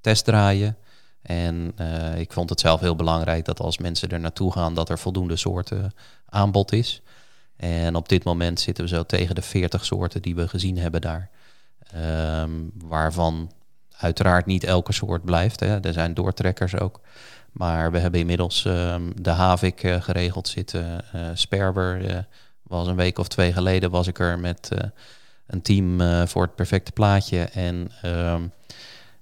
testdraaien. 0.00 0.76
En 1.22 1.74
ik 2.16 2.32
vond 2.32 2.50
het 2.50 2.60
zelf 2.60 2.80
heel 2.80 2.96
belangrijk 2.96 3.44
dat 3.44 3.60
als 3.60 3.78
mensen 3.78 4.08
er 4.08 4.20
naartoe 4.20 4.52
gaan, 4.52 4.74
dat 4.74 4.88
er 4.88 4.98
voldoende 4.98 5.36
soorten 5.36 5.92
aanbod 6.28 6.72
is. 6.72 7.02
En 7.64 7.94
op 7.94 8.08
dit 8.08 8.24
moment 8.24 8.60
zitten 8.60 8.84
we 8.84 8.90
zo 8.90 9.02
tegen 9.02 9.34
de 9.34 9.42
40 9.42 9.84
soorten 9.84 10.22
die 10.22 10.34
we 10.34 10.48
gezien 10.48 10.78
hebben 10.78 11.00
daar. 11.00 11.30
Ehm, 11.92 12.50
waarvan 12.74 13.52
uiteraard 13.96 14.46
niet 14.46 14.64
elke 14.64 14.92
soort 14.92 15.24
blijft. 15.24 15.60
Hè. 15.60 15.80
Er 15.80 15.92
zijn 15.92 16.14
doortrekkers 16.14 16.78
ook. 16.78 17.00
Maar 17.52 17.92
we 17.92 17.98
hebben 17.98 18.20
inmiddels 18.20 18.64
ehm, 18.64 19.10
de 19.16 19.30
havik 19.30 19.82
eh, 19.82 20.00
geregeld 20.00 20.48
zitten. 20.48 21.12
eh 21.12 21.20
sperber 21.34 22.06
eh, 22.06 22.18
was 22.62 22.86
een 22.86 22.96
week 22.96 23.18
of 23.18 23.28
twee 23.28 23.52
geleden 23.52 23.90
was 23.90 24.06
ik 24.06 24.18
er 24.18 24.38
met 24.38 24.68
een 25.46 25.62
team 25.62 26.00
voor 26.28 26.42
het 26.42 26.54
perfecte 26.54 26.92
plaatje. 26.92 27.38
En 27.42 27.90
ehm, 28.02 28.42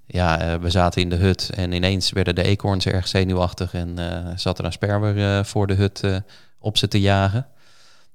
ja, 0.07 0.59
we 0.61 0.71
zaten 0.71 1.03
in 1.03 1.09
de 1.09 1.17
hut 1.17 1.51
en 1.55 1.73
ineens 1.73 2.11
werden 2.11 2.35
de 2.35 2.43
eekhoorns 2.43 2.87
erg 2.87 3.09
zenuwachtig. 3.09 3.75
En 3.75 3.99
zat 4.37 4.59
er 4.59 4.65
een 4.65 4.73
sperber 4.73 5.47
voor 5.47 5.67
de 5.67 5.75
hut 5.75 6.23
op 6.59 6.77
ze 6.77 6.89
te 6.89 7.01
jagen. 7.01 7.47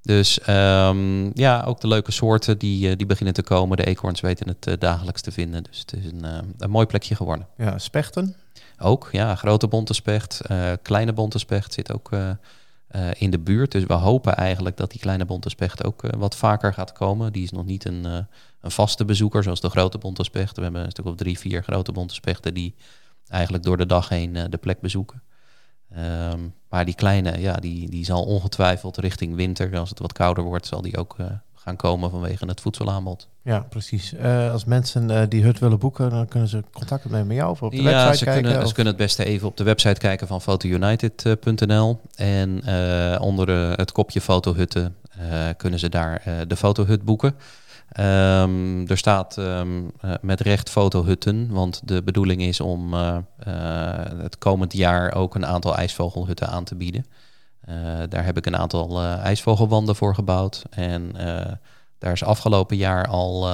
Dus 0.02 0.40
ehm, 0.40 1.30
ja, 1.34 1.62
ook 1.62 1.80
de 1.80 1.88
leuke 1.88 2.12
soorten 2.12 2.58
die, 2.58 2.90
eh, 2.90 2.96
die 2.96 3.06
beginnen 3.06 3.34
te 3.34 3.42
komen. 3.42 3.76
De 3.76 3.86
eekhoorns 3.86 4.20
weten 4.20 4.48
het 4.48 4.66
eh, 4.66 4.74
dagelijks 4.78 5.20
te 5.20 5.32
vinden. 5.32 5.62
Dus 5.62 5.78
het 5.78 5.92
is 5.92 6.04
een, 6.04 6.24
eh, 6.24 6.38
een 6.58 6.70
mooi 6.70 6.86
plekje 6.86 7.14
geworden. 7.14 7.46
Ja, 7.56 7.78
spechten. 7.78 8.34
Ook, 8.78 9.08
ja, 9.12 9.34
grote 9.34 9.68
bonte 9.68 9.94
specht, 9.94 10.40
kleine 10.82 11.12
bonte 11.12 11.38
specht 11.38 11.72
zit 11.72 11.92
ook 11.92 12.10
in 13.12 13.30
de 13.30 13.38
buurt. 13.38 13.72
Dus 13.72 13.84
we 13.84 13.92
hopen 13.92 14.36
eigenlijk 14.36 14.76
dat 14.76 14.90
die 14.90 15.00
kleine 15.00 15.24
bonte 15.24 15.48
specht 15.48 15.84
ook 15.84 16.02
wat 16.16 16.36
vaker 16.36 16.74
gaat 16.74 16.92
komen. 16.92 17.32
Die 17.32 17.42
is 17.42 17.50
nog 17.50 17.64
niet 17.64 17.84
een, 17.84 18.04
een 18.04 18.70
vaste 18.70 19.04
bezoeker 19.04 19.42
zoals 19.42 19.60
de 19.60 19.68
grote 19.68 19.98
bonte 19.98 20.24
specht. 20.24 20.56
We 20.56 20.62
hebben 20.62 20.84
een 20.84 20.90
stuk 20.90 21.04
of 21.04 21.14
drie, 21.14 21.38
vier 21.38 21.62
grote 21.62 21.92
bonte 21.92 22.14
spechten 22.14 22.54
die 22.54 22.74
eigenlijk 23.28 23.64
door 23.64 23.76
de 23.76 23.86
dag 23.86 24.08
heen 24.08 24.32
de 24.50 24.58
plek 24.58 24.80
bezoeken. 24.80 25.22
Ehm, 25.90 26.40
maar 26.68 26.84
die 26.84 26.94
kleine, 26.94 27.40
ja, 27.40 27.52
die, 27.52 27.90
die 27.90 28.04
zal 28.04 28.24
ongetwijfeld 28.24 28.96
richting 28.96 29.34
winter, 29.34 29.78
als 29.78 29.88
het 29.88 29.98
wat 29.98 30.12
kouder 30.12 30.44
wordt, 30.44 30.66
zal 30.66 30.82
die 30.82 30.96
ook 30.96 31.14
eh, 31.18 31.26
gaan 31.54 31.76
komen 31.76 32.10
vanwege 32.10 32.46
het 32.46 32.60
voedselaanbod. 32.60 33.28
Ja, 33.42 33.60
precies. 33.60 34.14
Eh, 34.14 34.52
als 34.52 34.64
mensen 34.64 35.10
eh, 35.10 35.22
die 35.28 35.42
hut 35.42 35.58
willen 35.58 35.78
boeken, 35.78 36.10
dan 36.10 36.28
kunnen 36.28 36.48
ze 36.48 36.62
contact 36.72 37.04
opnemen 37.04 37.26
met 37.26 37.36
jou 37.36 37.50
of 37.50 37.62
op 37.62 37.70
de 37.70 37.76
ja, 37.76 37.82
website 37.82 38.16
ze 38.16 38.24
kijken. 38.24 38.42
kunnen, 38.42 38.60
of- 38.62 38.68
ze 38.68 38.74
kunnen 38.74 38.92
het 38.92 39.02
beste 39.02 39.24
even 39.24 39.48
op 39.48 39.56
de 39.56 39.64
website 39.64 40.00
kijken 40.00 40.26
van 40.26 40.42
fotounited.nl. 40.42 42.00
En 42.14 42.62
onder 43.20 43.48
het 43.78 43.92
kopje 43.92 44.20
fotohutten 44.20 44.96
kunnen 45.56 45.78
ze 45.78 45.88
daar 45.88 46.22
de 46.48 46.56
fotohut 46.56 47.02
boeken. 47.04 47.34
Ehm, 47.88 48.86
er 48.86 48.98
staat 48.98 49.38
ehm, 49.38 49.88
eh, 50.00 50.14
met 50.20 50.40
recht 50.40 50.70
fotohutten, 50.70 51.48
want 51.50 51.80
de 51.84 52.02
bedoeling 52.02 52.42
is 52.42 52.60
om 52.60 52.94
eh, 52.94 53.16
eh, 53.38 54.20
het 54.22 54.38
komend 54.38 54.72
jaar 54.72 55.14
ook 55.14 55.34
een 55.34 55.46
aantal 55.46 55.76
ijsvogelhutten 55.76 56.48
aan 56.48 56.64
te 56.64 56.74
bieden. 56.74 57.06
Daar 58.08 58.24
heb 58.24 58.36
ik 58.36 58.46
een 58.46 58.56
aantal 58.56 59.02
ijsvogelwanden 59.02 59.96
voor 59.96 60.14
gebouwd. 60.14 60.64
En 60.70 61.12
daar 61.98 62.12
is 62.12 62.24
afgelopen 62.24 62.76
jaar 62.76 63.06
al 63.06 63.48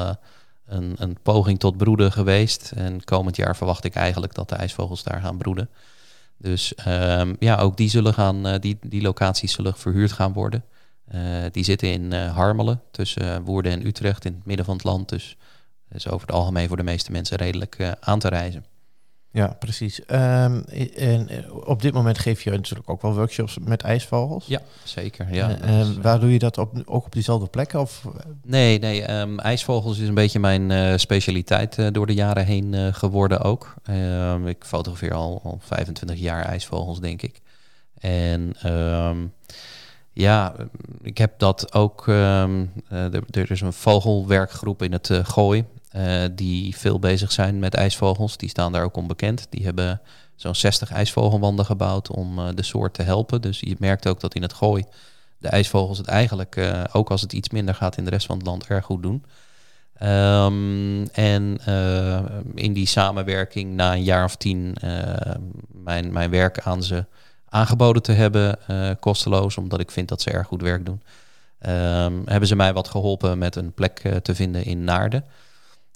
een, 0.66 0.94
een 0.98 1.16
poging 1.22 1.58
tot 1.58 1.76
broeden 1.76 2.12
geweest. 2.12 2.72
En 2.76 3.04
komend 3.04 3.36
jaar 3.36 3.56
verwacht 3.56 3.84
ik 3.84 3.94
eigenlijk 3.94 4.34
dat 4.34 4.48
de 4.48 4.54
ijsvogels 4.54 5.02
daar 5.02 5.20
gaan 5.20 5.36
broeden. 5.36 5.68
Dus 6.36 6.74
ehm, 6.74 7.34
ja, 7.38 7.56
ook 7.56 7.76
die, 7.76 7.88
zullen 7.88 8.14
gaan, 8.14 8.58
die, 8.60 8.78
die 8.80 9.02
locaties 9.02 9.52
zullen 9.52 9.74
verhuurd 9.74 10.12
gaan 10.12 10.32
worden. 10.32 10.64
Eh, 11.04 11.20
die 11.52 11.64
zitten 11.64 11.92
in 11.92 12.12
eh, 12.12 12.34
Harmelen, 12.34 12.80
tussen 12.90 13.34
eh, 13.34 13.40
Woerden 13.44 13.72
en 13.72 13.86
Utrecht, 13.86 14.24
in 14.24 14.32
het 14.32 14.46
midden 14.46 14.64
van 14.64 14.74
het 14.74 14.84
land. 14.84 15.08
Dus 15.08 15.36
het 15.88 15.96
is 15.96 16.08
over 16.08 16.26
het 16.26 16.36
algemeen 16.36 16.68
voor 16.68 16.76
de 16.76 16.82
meeste 16.82 17.12
mensen 17.12 17.36
redelijk 17.36 17.96
aan 18.00 18.18
te 18.18 18.28
reizen. 18.28 18.64
Ja, 19.34 19.56
precies. 19.58 20.04
Ehm, 20.04 20.60
en 20.96 21.52
op 21.52 21.82
dit 21.82 21.92
moment 21.92 22.18
geef 22.18 22.42
je 22.42 22.50
natuurlijk 22.50 22.90
ook 22.90 23.02
wel 23.02 23.14
workshops 23.14 23.58
met 23.58 23.82
ijsvogels. 23.82 24.46
Ja, 24.46 24.60
zeker. 24.84 25.34
Ja, 25.34 25.48
dat 25.48 25.58
is, 25.58 25.96
eh, 25.96 26.02
waar 26.02 26.20
doe 26.20 26.32
je 26.32 26.38
dat 26.38 26.58
op, 26.58 26.82
ook 26.84 27.04
op 27.04 27.12
diezelfde 27.12 27.46
plekken? 27.46 27.80
Of, 27.80 28.04
Nee, 28.42 28.78
nee. 28.78 29.02
ehm, 29.02 29.38
ijsvogels 29.38 29.98
is 29.98 30.08
een 30.08 30.14
beetje 30.14 30.38
mijn 30.38 31.00
specialiteit 31.00 31.94
door 31.94 32.06
de 32.06 32.14
jaren 32.14 32.44
heen 32.44 32.94
geworden 32.94 33.40
ook. 33.40 33.74
Ehm, 33.84 34.46
ik 34.46 34.64
fotografeer 34.64 35.14
al, 35.14 35.40
al 35.44 35.58
25 35.62 36.18
jaar 36.18 36.44
ijsvogels, 36.44 37.00
denk 37.00 37.22
ik. 37.22 37.40
En 37.98 38.54
ja, 40.14 40.54
ik 41.02 41.18
heb 41.18 41.38
dat 41.38 41.74
ook. 41.74 42.08
ehm, 42.08 42.66
eh, 42.88 43.14
er, 43.14 43.22
er 43.30 43.50
is 43.50 43.60
een 43.60 43.72
vogelwerkgroep 43.72 44.82
in 44.82 44.92
het 44.92 45.10
eh, 45.10 45.24
Gooi. 45.24 45.64
eh, 45.90 46.22
die 46.32 46.76
veel 46.76 46.98
bezig 46.98 47.32
zijn 47.32 47.58
met 47.58 47.74
ijsvogels. 47.74 48.36
Die 48.36 48.48
staan 48.48 48.72
daar 48.72 48.84
ook 48.84 48.96
onbekend. 48.96 49.46
Die 49.50 49.64
hebben 49.64 50.00
zo'n 50.34 50.54
60 50.54 50.90
ijsvogelwanden 50.90 51.64
gebouwd 51.64 52.10
om 52.10 52.54
de 52.54 52.62
soort 52.62 52.94
te 52.94 53.02
helpen. 53.02 53.40
Dus 53.40 53.60
je 53.60 53.76
merkt 53.78 54.08
ook 54.08 54.20
dat 54.20 54.34
in 54.34 54.42
het 54.42 54.52
Gooi 54.52 54.84
de 55.38 55.48
ijsvogels 55.48 55.98
het 55.98 56.06
eigenlijk, 56.06 56.72
ook 56.92 57.10
als 57.10 57.20
het 57.20 57.32
iets 57.32 57.50
minder 57.50 57.74
gaat 57.74 57.96
in 57.96 58.04
de 58.04 58.10
rest 58.10 58.26
van 58.26 58.36
het 58.36 58.46
land, 58.46 58.66
erg 58.66 58.84
goed 58.84 59.02
doen. 59.02 59.24
Ehm, 59.94 61.04
en 61.12 61.60
in 62.54 62.72
die 62.72 62.86
samenwerking 62.86 63.74
na 63.74 63.92
een 63.92 64.02
jaar 64.02 64.24
of 64.24 64.36
tien 64.36 64.76
mijn, 65.72 66.12
mijn 66.12 66.30
werk 66.30 66.60
aan 66.60 66.82
ze 66.82 67.04
aangeboden 67.54 68.02
te 68.02 68.12
hebben, 68.12 68.66
eh, 68.66 68.90
kosteloos, 69.00 69.56
omdat 69.56 69.80
ik 69.80 69.90
vind 69.90 70.08
dat 70.08 70.22
ze 70.22 70.30
erg 70.30 70.46
goed 70.46 70.62
werk 70.62 70.86
doen. 70.86 71.02
Ehm, 71.58 72.14
hebben 72.24 72.48
ze 72.48 72.56
mij 72.56 72.72
wat 72.72 72.88
geholpen 72.88 73.38
met 73.38 73.56
een 73.56 73.72
plek 73.72 73.98
eh, 74.02 74.16
te 74.16 74.34
vinden 74.34 74.64
in 74.64 74.84
Naarden. 74.84 75.24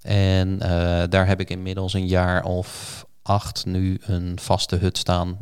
En 0.02 0.60
eh, 0.60 1.02
daar 1.08 1.26
heb 1.26 1.40
ik 1.40 1.50
inmiddels 1.50 1.92
een 1.92 2.06
jaar 2.06 2.44
of 2.44 3.06
acht 3.22 3.66
nu 3.66 4.00
een 4.02 4.38
vaste 4.40 4.76
hut 4.76 4.98
staan 4.98 5.38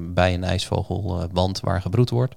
bij 0.00 0.34
een 0.34 0.44
ijsvogelwand 0.44 1.60
waar 1.60 1.80
gebroed 1.80 2.10
wordt. 2.10 2.34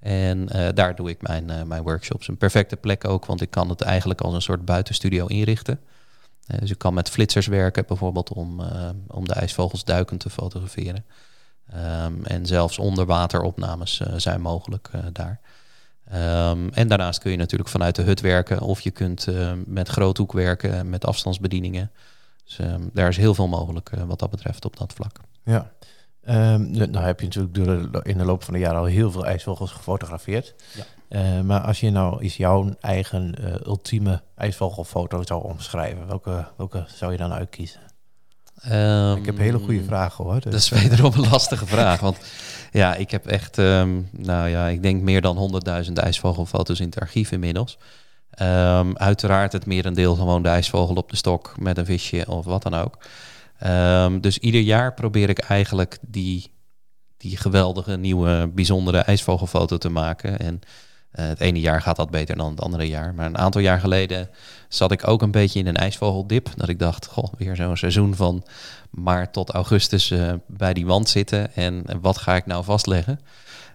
En 0.00 0.46
daar 0.74 0.94
doe 0.94 1.10
ik 1.10 1.22
mijn, 1.22 1.68
mijn 1.68 1.82
workshops. 1.82 2.28
Een 2.28 2.36
perfecte 2.36 2.76
plek 2.76 3.08
ook, 3.08 3.26
want 3.26 3.40
ik 3.40 3.50
kan 3.50 3.68
het 3.68 3.80
eigenlijk 3.80 4.20
als 4.20 4.34
een 4.34 4.42
soort 4.42 4.64
buitenstudio 4.64 5.26
inrichten. 5.26 5.80
Dus 6.58 6.70
ik 6.70 6.78
kan 6.78 6.94
met 6.94 7.10
flitsers 7.10 7.46
werken, 7.46 7.84
bijvoorbeeld 7.86 8.32
om, 8.32 8.60
om 9.06 9.24
de 9.26 9.34
ijsvogels 9.34 9.84
duikend 9.84 10.20
te 10.20 10.30
fotograferen. 10.30 11.04
Ehm, 11.70 12.24
en 12.24 12.46
zelfs 12.46 12.78
onderwateropnames 12.78 14.00
eh, 14.00 14.12
zijn 14.16 14.40
mogelijk 14.40 14.88
eh, 14.92 15.00
daar. 15.12 15.40
Ehm, 16.12 16.68
en 16.68 16.88
daarnaast 16.88 17.18
kun 17.18 17.30
je 17.30 17.36
natuurlijk 17.36 17.70
vanuit 17.70 17.94
de 17.94 18.02
hut 18.02 18.20
werken, 18.20 18.60
of 18.60 18.80
je 18.80 18.90
kunt 18.90 19.26
eh, 19.26 19.52
met 19.66 19.88
groothoek 19.88 20.32
werken, 20.32 20.90
met 20.90 21.06
afstandsbedieningen. 21.06 21.90
Dus 22.44 22.58
daar 22.92 23.08
is 23.08 23.16
heel 23.16 23.34
veel 23.34 23.48
mogelijk 23.48 23.90
eh, 23.92 24.02
wat 24.02 24.18
dat 24.18 24.30
betreft 24.30 24.64
op 24.64 24.76
dat 24.76 24.92
vlak. 24.92 25.20
Ja. 25.42 25.70
Um, 26.28 26.70
nou 26.70 27.04
heb 27.04 27.20
je 27.20 27.26
natuurlijk 27.26 27.54
de, 27.54 28.00
in 28.02 28.18
de 28.18 28.24
loop 28.24 28.42
van 28.42 28.54
de 28.54 28.60
jaren 28.60 28.78
al 28.78 28.84
heel 28.84 29.10
veel 29.10 29.26
ijsvogels 29.26 29.72
gefotografeerd. 29.72 30.54
Ja. 30.74 30.84
Uh, 31.08 31.40
maar 31.40 31.60
als 31.60 31.80
je 31.80 31.90
nou 31.90 32.20
eens 32.20 32.36
jouw 32.36 32.74
eigen 32.80 33.34
uh, 33.40 33.54
ultieme 33.66 34.22
ijsvogelfoto 34.34 35.22
zou 35.24 35.44
omschrijven, 35.44 36.06
welke, 36.06 36.48
welke 36.56 36.84
zou 36.86 37.12
je 37.12 37.18
dan 37.18 37.32
uitkiezen? 37.32 37.80
Um, 38.70 39.16
ik 39.16 39.26
heb 39.26 39.38
hele 39.38 39.58
goede 39.58 39.84
vragen 39.84 40.24
hoor. 40.24 40.40
Dus. 40.40 40.44
Dat 40.44 40.54
is 40.54 40.68
wederom 40.68 41.12
een 41.14 41.30
lastige 41.30 41.66
vraag. 41.66 42.00
Want 42.00 42.16
ja, 42.72 42.94
ik 42.94 43.10
heb 43.10 43.26
echt, 43.26 43.58
um, 43.58 44.08
nou 44.10 44.48
ja, 44.48 44.68
ik 44.68 44.82
denk 44.82 45.02
meer 45.02 45.20
dan 45.20 45.62
100.000 45.86 45.92
ijsvogelfoto's 45.92 46.80
in 46.80 46.86
het 46.86 47.00
archief 47.00 47.32
inmiddels. 47.32 47.78
Um, 48.42 48.96
uiteraard 48.96 49.52
het 49.52 49.66
merendeel 49.66 50.14
gewoon 50.14 50.42
de 50.42 50.48
ijsvogel 50.48 50.94
op 50.94 51.10
de 51.10 51.16
stok 51.16 51.54
met 51.58 51.78
een 51.78 51.84
visje 51.84 52.24
of 52.28 52.44
wat 52.44 52.62
dan 52.62 52.74
ook. 52.74 52.98
Dus 54.22 54.38
ieder 54.38 54.60
jaar 54.60 54.94
probeer 54.94 55.28
ik 55.28 55.38
eigenlijk 55.38 55.98
die, 56.00 56.52
die 57.16 57.36
geweldige 57.36 57.96
nieuwe 57.96 58.50
bijzondere 58.54 58.98
ijsvogelfoto 58.98 59.78
te 59.78 59.88
maken. 59.88 60.38
En 60.38 60.60
uh, 61.14 61.26
het 61.26 61.40
ene 61.40 61.60
jaar 61.60 61.82
gaat 61.82 61.96
dat 61.96 62.10
beter 62.10 62.36
dan 62.36 62.50
het 62.50 62.60
andere 62.60 62.88
jaar. 62.88 63.14
Maar 63.14 63.26
een 63.26 63.38
aantal 63.38 63.60
jaar 63.60 63.80
geleden 63.80 64.28
zat 64.68 64.92
ik 64.92 65.08
ook 65.08 65.22
een 65.22 65.30
beetje 65.30 65.58
in 65.58 65.66
een 65.66 65.76
ijsvogeldip. 65.76 66.48
Dat 66.56 66.68
ik 66.68 66.78
dacht, 66.78 67.06
goh, 67.06 67.32
weer 67.38 67.56
zo'n 67.56 67.76
seizoen 67.76 68.14
van 68.14 68.44
maart 68.90 69.32
tot 69.32 69.50
augustus 69.50 70.10
uh, 70.10 70.32
bij 70.46 70.72
die 70.72 70.86
wand 70.86 71.08
zitten. 71.08 71.54
En 71.54 71.84
wat 72.00 72.18
ga 72.18 72.36
ik 72.36 72.46
nou 72.46 72.64
vastleggen? 72.64 73.20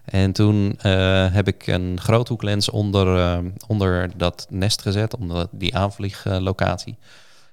En 0.04 0.32
toen 0.32 0.78
uh, 0.82 1.32
heb 1.32 1.48
ik 1.48 1.66
een 1.66 2.00
groothoeklens 2.00 2.70
onder, 2.70 3.40
onder 3.66 4.10
dat 4.16 4.46
nest 4.50 4.82
gezet, 4.82 5.16
onder 5.16 5.46
die 5.50 5.76
aanvlieglocatie. 5.76 6.98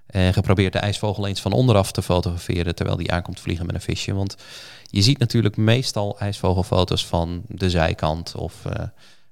En 0.06 0.34
geprobeerd 0.34 0.74
de 0.74 0.80
ijsvogel 0.80 1.28
eens 1.28 1.42
van 1.42 1.52
onderaf 1.52 1.92
te 1.92 2.02
fotograferen 2.02 2.76
terwijl 2.76 2.98
die 2.98 3.12
aankomt 3.12 3.40
vliegen 3.40 3.66
met 3.66 3.76
een 3.76 3.82
visje. 3.82 4.14
Want 4.14 4.36
je 4.84 5.02
ziet 5.02 5.18
natuurlijk 5.18 5.58
meestal 5.58 6.20
ijsvogelfoto's 6.20 7.06
van 7.06 7.42
de 7.48 7.70
zijkant 7.70 8.36
of 8.36 8.56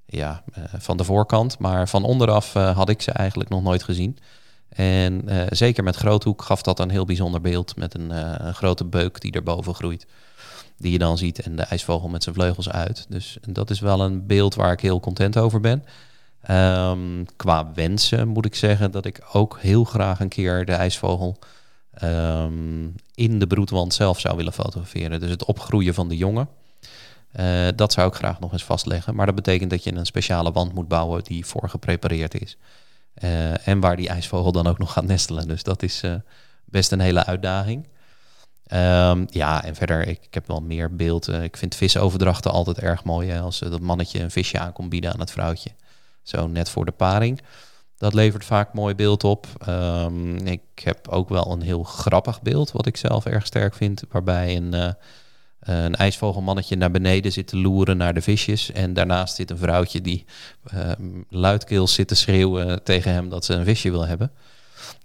ja, 0.06 0.44
uh, 0.58 0.64
van 0.78 0.98
de 0.98 1.04
voorkant. 1.04 1.60
Maar 1.60 1.90
van 1.90 2.04
onderaf 2.04 2.56
uh, 2.56 2.76
had 2.76 2.90
ik 2.90 3.02
ze 3.02 3.12
eigenlijk 3.12 3.50
nog 3.50 3.64
nooit 3.64 3.84
gezien. 3.84 4.18
En 4.70 5.24
zeker 5.50 5.84
met 5.84 5.96
groothoek 5.96 6.42
gaf 6.42 6.62
dat 6.62 6.80
een 6.80 6.90
heel 6.90 7.06
bijzonder 7.06 7.42
beeld 7.42 7.76
met 7.76 7.96
een, 7.96 8.12
grote 8.54 8.86
beuk 8.86 9.22
die 9.22 9.32
erboven 9.32 9.76
groeit. 9.76 10.06
Die 10.78 10.92
je 10.92 10.98
dan 10.98 11.18
ziet 11.18 11.42
en 11.42 11.56
de 11.56 11.62
ijsvogel 11.62 12.10
met 12.10 12.24
zijn 12.24 12.36
vleugels 12.36 12.70
uit. 12.70 13.06
Dus 13.10 13.38
dat 13.42 13.70
is 13.70 13.80
wel 13.80 14.02
een 14.02 14.28
beeld 14.28 14.56
waar 14.56 14.72
ik 14.72 14.80
heel 14.80 15.00
content 15.00 15.38
over 15.38 15.60
ben. 15.60 15.84
Um, 16.50 17.26
qua 17.36 17.72
wensen 17.74 18.28
moet 18.28 18.46
ik 18.46 18.56
zeggen 18.56 18.92
dat 18.92 19.06
ik 19.06 19.22
ook 19.32 19.58
heel 19.62 19.84
graag 19.84 20.20
een 20.20 20.30
keer 20.30 20.66
de 20.66 20.72
ijsvogel 20.72 21.38
um, 22.04 22.96
in 23.16 23.40
de 23.40 23.48
broedwand 23.48 23.94
zelf 23.94 24.20
zou 24.20 24.36
willen 24.36 24.54
fotograferen. 24.54 25.20
Dus 25.20 25.30
het 25.30 25.46
opgroeien 25.46 25.94
van 25.94 26.08
de 26.08 26.18
jongen. 26.18 26.48
Uh, 27.40 27.68
dat 27.76 27.94
zou 27.94 28.08
ik 28.08 28.14
graag 28.14 28.40
nog 28.40 28.52
eens 28.52 28.64
vastleggen. 28.64 29.16
Maar 29.16 29.26
dat 29.26 29.36
betekent 29.36 29.70
dat 29.70 29.84
je 29.84 29.94
een 29.94 30.06
speciale 30.06 30.52
wand 30.52 30.74
moet 30.74 30.88
bouwen 30.88 31.24
die 31.24 31.46
voor 31.46 31.70
geprepareerd 31.70 32.42
is. 32.42 32.58
Uh, 33.24 33.68
en 33.68 33.80
waar 33.80 33.96
die 33.96 34.10
ijsvogel 34.10 34.52
dan 34.52 34.68
ook 34.68 34.78
nog 34.78 34.92
gaat 34.92 35.06
nestelen. 35.06 35.48
Dus 35.48 35.64
dat 35.64 35.84
is 35.84 36.04
uh, 36.04 36.16
best 36.66 36.92
een 36.92 37.00
hele 37.00 37.26
uitdaging. 37.26 37.88
Um, 38.74 39.26
ja, 39.30 39.64
en 39.64 39.76
verder, 39.76 40.08
ik, 40.08 40.20
ik, 40.24 40.34
heb 40.34 40.48
wel 40.48 40.62
meer 40.62 40.96
beeld. 40.96 41.28
ik 41.28 41.58
vind 41.58 41.76
visoverdrachten 41.76 42.52
altijd 42.52 42.80
erg 42.80 43.04
mooi. 43.04 43.30
Hè, 43.30 43.40
als 43.40 43.60
dat 43.60 43.80
mannetje 43.80 44.20
een 44.20 44.32
visje 44.32 44.60
aankomt 44.60 44.90
bieden 44.90 45.14
aan 45.14 45.20
het 45.20 45.32
vrouwtje 45.32 45.72
zo 46.24 46.48
net 46.48 46.70
voor 46.70 46.86
de 46.86 46.92
paring. 46.92 47.42
Dat 47.98 48.14
levert 48.14 48.46
vaak 48.46 48.74
mooi 48.74 48.96
beeld 48.96 49.24
op. 49.24 49.48
Um, 49.68 50.36
ik 50.36 50.62
heb 50.74 51.08
ook 51.08 51.30
wel 51.30 51.52
een 51.52 51.62
heel 51.62 51.84
grappig 51.84 52.42
beeld, 52.42 52.72
wat 52.72 52.86
ik 52.86 52.98
zelf 52.98 53.26
erg 53.26 53.46
sterk 53.46 53.74
vind, 53.74 54.04
waarbij 54.10 54.56
een, 54.56 54.96
een 55.64 55.96
ijsvogelmannetje 55.96 56.76
naar 56.76 56.92
beneden 56.92 57.32
zit 57.32 57.48
te 57.48 57.58
loeren 57.58 57.98
naar 57.98 58.14
de 58.14 58.22
visjes. 58.22 58.72
En 58.72 58.94
daarnaast 58.94 59.36
zit 59.36 59.52
een 59.52 59.58
vrouwtje 59.58 60.02
die 60.02 60.26
uh, 60.74 60.92
luidkeels 61.30 61.94
zit 61.94 62.08
te 62.08 62.16
schreeuwen 62.16 62.84
tegen 62.84 63.12
hem 63.12 63.30
dat 63.30 63.46
ze 63.46 63.54
een 63.54 63.66
visje 63.66 63.92
wil 63.92 64.08
hebben. 64.08 64.32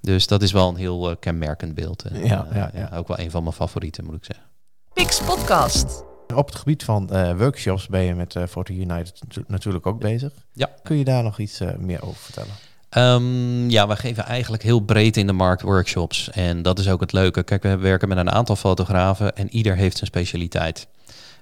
Dus 0.00 0.26
dat 0.26 0.42
is 0.42 0.52
wel 0.52 0.68
een 0.68 0.76
heel 0.76 1.10
uh, 1.10 1.16
kenmerkend 1.20 1.74
beeld. 1.74 2.02
En, 2.02 2.24
ja, 2.24 2.46
ja, 2.52 2.70
ja, 2.74 2.90
ook 2.94 3.08
wel 3.08 3.18
een 3.18 3.30
van 3.30 3.42
mijn 3.42 3.54
favorieten, 3.54 4.04
moet 4.04 4.14
ik 4.14 4.24
zeggen. 4.24 4.46
Pix 4.92 5.20
Podcast. 5.20 6.06
Op 6.34 6.46
het 6.46 6.54
gebied 6.54 6.84
van 6.84 7.08
uh, 7.12 7.38
workshops 7.38 7.86
ben 7.86 8.02
je 8.02 8.14
met 8.14 8.34
uh, 8.34 8.46
Photo 8.46 8.74
United 8.74 9.20
natuurlijk 9.46 9.86
ook 9.86 10.00
bezig. 10.00 10.32
Ja. 10.52 10.70
Kun 10.82 10.96
je 10.96 11.04
daar 11.04 11.22
nog 11.22 11.38
iets 11.38 11.60
uh, 11.60 11.74
meer 11.74 12.02
over 12.02 12.20
vertellen? 12.20 12.52
Um, 12.96 13.70
ja, 13.70 13.88
we 13.88 13.96
geven 13.96 14.24
eigenlijk 14.24 14.62
heel 14.62 14.80
breed 14.80 15.16
in 15.16 15.26
de 15.26 15.32
markt 15.32 15.62
workshops. 15.62 16.30
En 16.30 16.62
dat 16.62 16.78
is 16.78 16.88
ook 16.88 17.00
het 17.00 17.12
leuke. 17.12 17.42
Kijk, 17.42 17.62
we 17.62 17.76
werken 17.76 18.08
met 18.08 18.18
een 18.18 18.30
aantal 18.30 18.56
fotografen 18.56 19.36
en 19.36 19.54
ieder 19.54 19.76
heeft 19.76 19.96
zijn 19.96 20.10
specialiteit. 20.10 20.88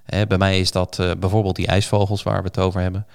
Hè, 0.04 0.26
bij 0.26 0.38
mij 0.38 0.60
is 0.60 0.70
dat 0.70 0.96
bijvoorbeeld 1.18 1.56
die 1.56 1.66
ijsvogels 1.66 2.22
waar 2.22 2.42
we 2.42 2.48
het 2.48 2.58
over 2.58 2.80
hebben. 2.80 3.06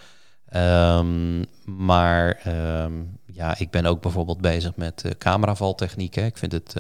Um, 0.56 1.46
maar 1.66 2.42
um, 2.84 3.18
ja, 3.26 3.58
ik 3.58 3.70
ben 3.70 3.86
ook 3.86 4.02
bijvoorbeeld 4.02 4.42
bezig 4.42 4.76
met 4.76 5.16
cameravaltechnieken. 5.18 6.26
Ik 6.26 6.38
vind 6.38 6.52
het 6.52 6.76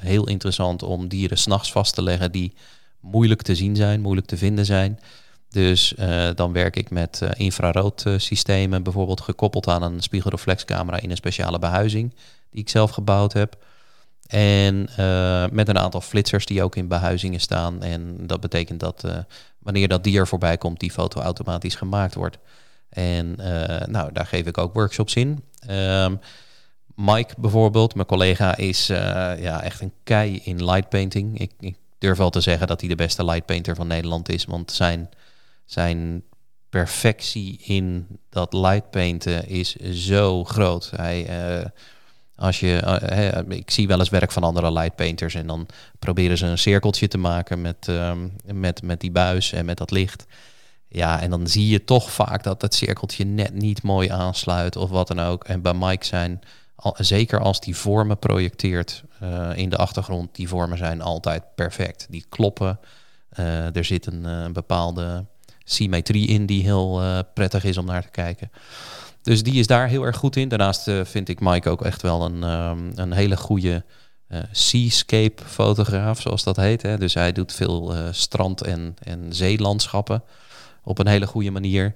heel 0.00 0.28
interessant 0.28 0.82
om 0.82 1.08
dieren 1.08 1.38
s'nachts 1.38 1.72
vast 1.72 1.94
te 1.94 2.02
leggen 2.02 2.32
die 2.32 2.54
moeilijk 3.00 3.42
te 3.42 3.54
zien 3.54 3.76
zijn, 3.76 4.00
moeilijk 4.00 4.26
te 4.26 4.36
vinden 4.36 4.64
zijn. 4.64 4.98
Dus 5.54 5.94
uh, 5.98 6.30
dan 6.34 6.52
werk 6.52 6.76
ik 6.76 6.90
met 6.90 7.20
uh, 7.22 7.30
infraroodsystemen, 7.34 8.82
bijvoorbeeld 8.82 9.20
gekoppeld 9.20 9.68
aan 9.68 9.82
een 9.82 10.00
spiegelreflexcamera 10.00 11.00
in 11.00 11.10
een 11.10 11.16
speciale 11.16 11.58
behuizing 11.58 12.14
die 12.50 12.60
ik 12.60 12.68
zelf 12.68 12.90
gebouwd 12.90 13.32
heb. 13.32 13.56
En 14.26 14.88
met 15.52 15.68
een 15.68 15.78
aantal 15.78 16.00
flitsers 16.00 16.46
die 16.46 16.62
ook 16.62 16.76
in 16.76 16.88
behuizingen 16.88 17.40
staan. 17.40 17.82
En 17.82 18.16
dat 18.26 18.40
betekent 18.40 18.80
dat 18.80 19.04
wanneer 19.58 19.88
dat 19.88 20.04
dier 20.04 20.26
voorbij 20.26 20.56
komt, 20.56 20.80
die 20.80 20.90
foto 20.90 21.20
automatisch 21.20 21.74
gemaakt 21.74 22.14
wordt. 22.14 22.38
En 22.88 23.34
nou, 23.86 24.12
daar 24.12 24.26
geef 24.26 24.46
ik 24.46 24.58
ook 24.58 24.74
workshops 24.74 25.14
in. 25.14 25.44
Um, 25.70 26.20
Mike 26.94 27.34
bijvoorbeeld, 27.38 27.94
mijn 27.94 28.06
collega, 28.06 28.56
is 28.56 28.86
ja, 28.86 29.62
echt 29.62 29.80
een 29.80 29.92
kei 30.02 30.40
in 30.44 30.64
lightpainting. 30.64 31.38
Ik, 31.40 31.52
ik 31.60 31.76
durf 31.98 32.18
wel 32.18 32.30
te 32.30 32.40
zeggen 32.40 32.66
dat 32.66 32.80
hij 32.80 32.88
de 32.88 32.94
beste 32.94 33.24
lightpainter 33.24 33.74
van 33.74 33.86
Nederland 33.86 34.28
is. 34.28 34.44
Want 34.44 34.72
zijn, 34.72 35.10
zijn 35.64 36.24
perfectie 36.74 37.60
in 37.64 38.06
dat 38.30 38.52
lightpainten 38.52 39.48
is 39.48 39.74
zo 39.76 40.44
groot. 40.44 40.92
Hij, 40.96 41.50
uh, 41.58 41.64
als 42.36 42.60
je, 42.60 43.02
uh, 43.48 43.56
ik 43.56 43.70
zie 43.70 43.86
wel 43.86 43.98
eens 43.98 44.08
werk 44.08 44.32
van 44.32 44.42
andere 44.42 44.72
lightpainters 44.72 45.34
en 45.34 45.46
dan 45.46 45.66
proberen 45.98 46.38
ze 46.38 46.46
een 46.46 46.58
cirkeltje 46.58 47.08
te 47.08 47.18
maken 47.18 47.60
met, 47.60 47.86
um, 47.88 48.36
met, 48.44 48.82
met 48.82 49.00
die 49.00 49.10
buis 49.10 49.52
en 49.52 49.64
met 49.64 49.78
dat 49.78 49.90
licht. 49.90 50.24
Ja, 50.88 51.20
en 51.20 51.30
dan 51.30 51.46
zie 51.46 51.68
je 51.68 51.84
toch 51.84 52.10
vaak 52.10 52.42
dat 52.42 52.60
dat 52.60 52.74
cirkeltje 52.74 53.24
net 53.24 53.54
niet 53.54 53.82
mooi 53.82 54.08
aansluit 54.08 54.76
of 54.76 54.90
wat 54.90 55.08
dan 55.08 55.20
ook. 55.20 55.44
En 55.44 55.62
bij 55.62 55.74
Mike 55.74 56.06
zijn 56.06 56.40
zeker 56.94 57.40
als 57.40 57.60
die 57.60 57.76
vormen 57.76 58.18
projecteert 58.18 59.04
uh, 59.22 59.50
in 59.54 59.68
de 59.68 59.76
achtergrond, 59.76 60.34
die 60.34 60.48
vormen 60.48 60.78
zijn 60.78 61.02
altijd 61.02 61.54
perfect. 61.54 62.06
Die 62.10 62.26
kloppen. 62.28 62.78
Er 63.74 63.84
zit 63.84 64.06
een, 64.06 64.52
bepaalde 64.52 65.24
symmetrie 65.64 66.26
in 66.26 66.46
die 66.46 66.62
heel 66.62 67.02
prettig 67.34 67.64
is 67.64 67.76
om 67.76 67.86
naar 67.86 68.02
te 68.02 68.10
kijken. 68.10 68.50
Dus 69.22 69.42
die 69.42 69.54
is 69.54 69.66
daar 69.66 69.88
heel 69.88 70.02
erg 70.02 70.16
goed 70.16 70.36
in. 70.36 70.48
Daarnaast 70.48 70.90
vind 71.02 71.28
ik 71.28 71.40
Mike 71.40 71.70
ook 71.70 71.82
echt 71.82 72.02
wel 72.02 72.24
een, 72.24 72.42
um, 72.42 72.90
een 72.94 73.12
hele 73.12 73.36
goede 73.36 73.84
seascape 74.52 75.42
fotograaf, 75.44 76.20
zoals 76.20 76.44
dat 76.44 76.56
heet. 76.56 76.82
Hè. 76.82 76.98
Dus 76.98 77.14
hij 77.14 77.32
doet 77.32 77.52
veel 77.52 77.94
strand- 78.10 78.62
en, 78.62 78.96
en 79.02 79.26
zeelandschappen 79.28 80.22
op 80.82 80.98
een 80.98 81.06
hele 81.06 81.26
goede 81.26 81.50
manier. 81.50 81.94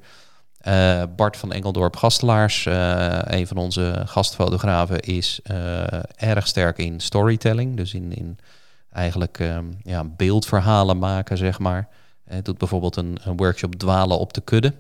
Bart 1.16 1.36
van 1.36 1.52
Engeldorp 1.52 1.96
Gastelaars, 1.96 2.64
een 3.20 3.46
van 3.46 3.56
onze 3.56 4.02
gastfotografen, 4.04 5.00
is 5.00 5.40
erg 6.16 6.46
sterk 6.46 6.78
in 6.78 7.00
storytelling. 7.00 7.76
Dus 7.76 7.94
in, 7.94 8.12
in 8.12 8.38
eigenlijk 8.92 9.38
um, 9.38 9.78
ja, 9.82 10.04
beeldverhalen 10.04 10.98
maken, 10.98 11.36
zeg 11.36 11.58
maar. 11.58 11.88
Hij 12.28 12.42
doet 12.42 12.58
bijvoorbeeld 12.58 12.96
een, 12.96 13.18
een, 13.24 13.36
workshop 13.36 13.74
dwalen 13.74 14.18
op 14.18 14.32
de 14.32 14.40
kudde. 14.40 14.74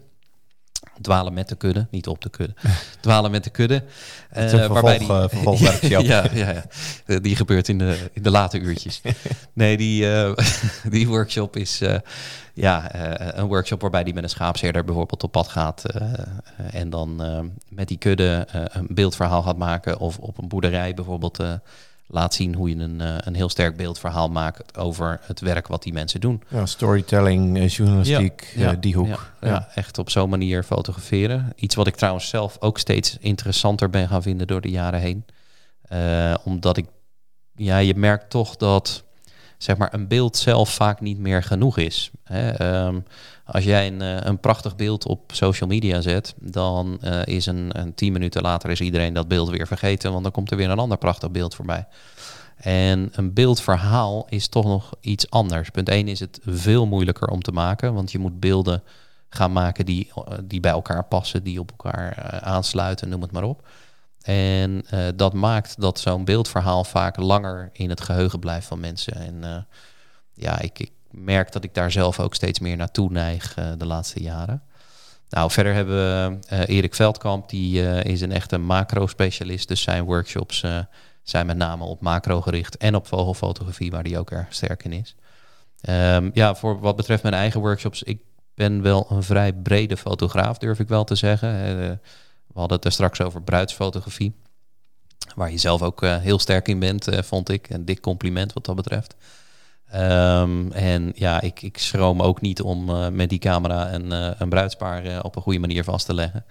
Dwalen 1.00 1.32
met 1.32 1.48
de 1.48 1.54
kudde, 1.54 1.86
niet 1.90 2.06
op 2.06 2.22
de 2.22 2.30
kudde. 2.30 2.54
dwalen 3.00 3.30
met 3.30 3.44
de 3.44 3.50
kudde. 3.50 3.84
Uh, 4.36 4.66
waarbij 4.66 4.98
die, 4.98 5.08
ja, 5.88 6.00
ja, 6.00 6.26
ja, 6.34 6.64
die 7.18 7.36
gebeurt 7.36 7.68
in 7.68 7.78
de, 7.78 8.10
in 8.12 8.22
de 8.22 8.30
late 8.30 8.58
uurtjes. 8.58 9.00
nee, 9.52 9.76
die, 9.76 10.06
die 10.88 11.08
workshop 11.08 11.56
is 11.56 11.82
ja, 12.54 12.94
een 13.38 13.46
workshop 13.46 13.80
waarbij 13.80 14.04
die 14.04 14.14
met 14.14 14.22
een 14.22 14.28
schaapsherder 14.28 14.84
bijvoorbeeld 14.84 15.22
op 15.22 15.32
pad 15.32 15.48
gaat 15.48 15.82
en 16.70 16.90
dan 16.90 17.16
met 17.68 17.88
die 17.88 17.98
kudde 17.98 18.46
een 18.52 18.86
beeldverhaal 18.90 19.42
gaat 19.42 19.58
maken 19.58 19.98
of 19.98 20.18
op 20.18 20.38
een 20.38 20.48
boerderij 20.48 20.94
bijvoorbeeld 20.94 21.38
laat 22.08 22.34
zien 22.34 22.54
hoe 22.54 22.68
je 22.68 22.76
een, 22.76 23.26
een 23.26 23.34
heel 23.34 23.48
sterk 23.48 23.76
beeldverhaal 23.76 24.28
maakt 24.28 24.78
over 24.78 25.20
het 25.22 25.40
werk 25.40 25.66
wat 25.66 25.82
die 25.82 25.92
mensen 25.92 26.20
doen. 26.20 26.42
Ja, 26.48 26.66
storytelling, 26.66 27.72
journalistiek, 27.72 28.52
ja, 28.56 28.72
die 28.72 28.94
hoek. 28.94 29.32
Ja, 29.40 29.48
ja. 29.48 29.68
echt 29.74 29.98
op 29.98 30.10
zo'n 30.10 30.30
manier 30.30 30.62
fotograferen. 30.62 31.52
Iets 31.56 31.74
wat 31.74 31.86
ik 31.86 31.96
trouwens 31.96 32.28
zelf 32.28 32.56
ook 32.60 32.78
steeds 32.78 33.16
interessanter 33.20 33.90
ben 33.90 34.08
gaan 34.08 34.22
vinden 34.22 34.46
door 34.46 34.60
de 34.60 34.70
jaren 34.70 35.00
heen. 35.00 35.24
omdat 36.44 36.76
ik, 36.76 36.86
ja, 37.54 37.78
je 37.78 37.94
merkt 37.94 38.30
toch 38.30 38.56
dat 38.56 39.04
zeg 39.58 39.76
maar 39.76 39.94
een 39.94 40.08
beeld 40.08 40.36
zelf 40.36 40.74
vaak 40.74 41.00
niet 41.00 41.18
meer 41.18 41.42
genoeg 41.42 41.78
is. 41.78 42.10
Hè? 42.24 42.50
Ehm, 42.50 43.00
als 43.44 43.64
jij 43.64 43.86
een, 43.86 44.02
eh, 44.02 44.16
een 44.20 44.40
prachtig 44.40 44.76
beeld 44.76 45.06
op 45.06 45.32
social 45.32 45.68
media 45.68 46.00
zet, 46.00 46.34
dan 46.40 46.98
uh, 47.04 47.20
is 47.24 47.46
een, 47.46 47.80
een 47.80 47.94
tien 47.94 48.12
minuten 48.12 48.42
later 48.42 48.70
is 48.70 48.80
iedereen 48.80 49.14
dat 49.14 49.28
beeld 49.28 49.48
weer 49.50 49.66
vergeten, 49.66 50.10
want 50.10 50.22
dan 50.22 50.32
komt 50.32 50.50
er 50.50 50.56
weer 50.56 50.70
een 50.70 50.78
ander 50.78 50.98
prachtig 50.98 51.30
beeld 51.30 51.54
voorbij. 51.54 51.86
En 52.56 53.08
een 53.12 53.32
beeldverhaal 53.32 54.26
is 54.28 54.48
toch 54.48 54.64
nog 54.64 54.94
iets 55.00 55.30
anders. 55.30 55.70
Punt 55.70 55.88
1 55.88 56.08
is 56.08 56.20
het 56.20 56.40
veel 56.44 56.86
moeilijker 56.86 57.28
om 57.28 57.42
te 57.42 57.52
maken, 57.52 57.94
want 57.94 58.12
je 58.12 58.18
moet 58.18 58.40
beelden 58.40 58.82
gaan 59.28 59.52
maken 59.52 59.86
die, 59.86 60.12
die 60.44 60.60
bij 60.60 60.70
elkaar 60.70 61.04
passen, 61.04 61.42
die 61.42 61.60
op 61.60 61.70
elkaar 61.70 62.40
aansluiten, 62.40 63.08
noem 63.08 63.22
het 63.22 63.32
maar 63.32 63.42
op. 63.42 63.68
En 64.28 64.84
uh, 64.94 65.06
dat 65.16 65.32
maakt 65.32 65.80
dat 65.80 66.00
zo'n 66.00 66.24
beeldverhaal 66.24 66.84
vaak 66.84 67.16
langer 67.16 67.70
in 67.72 67.90
het 67.90 68.00
geheugen 68.00 68.38
blijft 68.38 68.66
van 68.66 68.80
mensen. 68.80 69.14
En 69.14 69.34
uh, 69.42 69.56
ja, 70.32 70.60
ik, 70.60 70.78
ik, 70.78 70.90
merk 71.10 71.52
dat 71.52 71.64
ik 71.64 71.74
daar 71.74 71.90
zelf 71.90 72.20
ook 72.20 72.34
steeds 72.34 72.58
meer 72.58 72.76
naartoe 72.76 73.10
neig 73.10 73.54
de 73.78 73.86
laatste 73.86 74.22
jaren. 74.22 74.62
Nou, 75.28 75.50
verder 75.50 75.74
hebben 75.74 75.96
we 75.96 76.66
Erik 76.66 76.94
Veldkamp, 76.94 77.48
die 77.48 78.02
is 78.02 78.20
een 78.20 78.32
echte 78.32 78.58
macro-specialist. 78.58 79.68
Dus 79.68 79.82
zijn 79.82 80.04
workshops 80.04 80.64
zijn 81.22 81.46
met 81.46 81.56
name 81.56 81.84
op 81.84 82.00
macro 82.00 82.40
gericht 82.40 82.76
en 82.76 82.94
op 82.94 83.06
vogelfotografie, 83.06 83.90
waar 83.90 84.02
die 84.02 84.18
ook 84.18 84.30
erg 84.30 84.54
sterk 84.54 84.84
in 84.84 84.92
is. 84.92 85.16
Um, 85.88 86.30
ja, 86.34 86.54
voor 86.54 86.80
wat 86.80 86.96
betreft 86.96 87.22
mijn 87.22 87.34
eigen 87.34 87.60
workshops, 87.60 88.02
ik 88.02 88.20
ben 88.54 88.82
wel 88.82 89.06
een 89.10 89.22
vrij 89.22 89.52
brede 89.52 89.96
fotograaf, 89.96 90.58
durf 90.58 90.78
ik 90.78 90.88
wel 90.88 91.04
te 91.04 91.14
zeggen. 91.14 92.00
We 92.58 92.64
hadden 92.64 92.82
het 92.82 92.92
er 92.92 93.04
straks 93.04 93.20
over 93.20 93.42
bruidsfotografie, 93.42 94.34
waar 95.34 95.50
je 95.50 95.58
zelf 95.58 95.82
ook 95.82 96.02
uh, 96.02 96.16
heel 96.16 96.38
sterk 96.38 96.68
in 96.68 96.78
bent, 96.78 97.08
uh, 97.08 97.22
vond 97.22 97.48
ik. 97.48 97.70
Een 97.70 97.84
dik 97.84 98.00
compliment 98.00 98.52
wat 98.52 98.64
dat 98.64 98.76
betreft. 98.76 99.16
Um, 99.94 100.72
en 100.72 101.12
ja, 101.14 101.40
ik, 101.40 101.62
ik 101.62 101.78
schroom 101.78 102.22
ook 102.22 102.40
niet 102.40 102.62
om 102.62 103.14
met 103.14 103.28
die 103.28 103.38
camera 103.38 103.92
een, 103.92 104.10
een 104.42 104.48
bruidspaar 104.48 105.24
op 105.24 105.36
een 105.36 105.42
goede 105.42 105.58
manier 105.58 105.84
vast 105.84 106.06
te 106.06 106.14
leggen. 106.14 106.44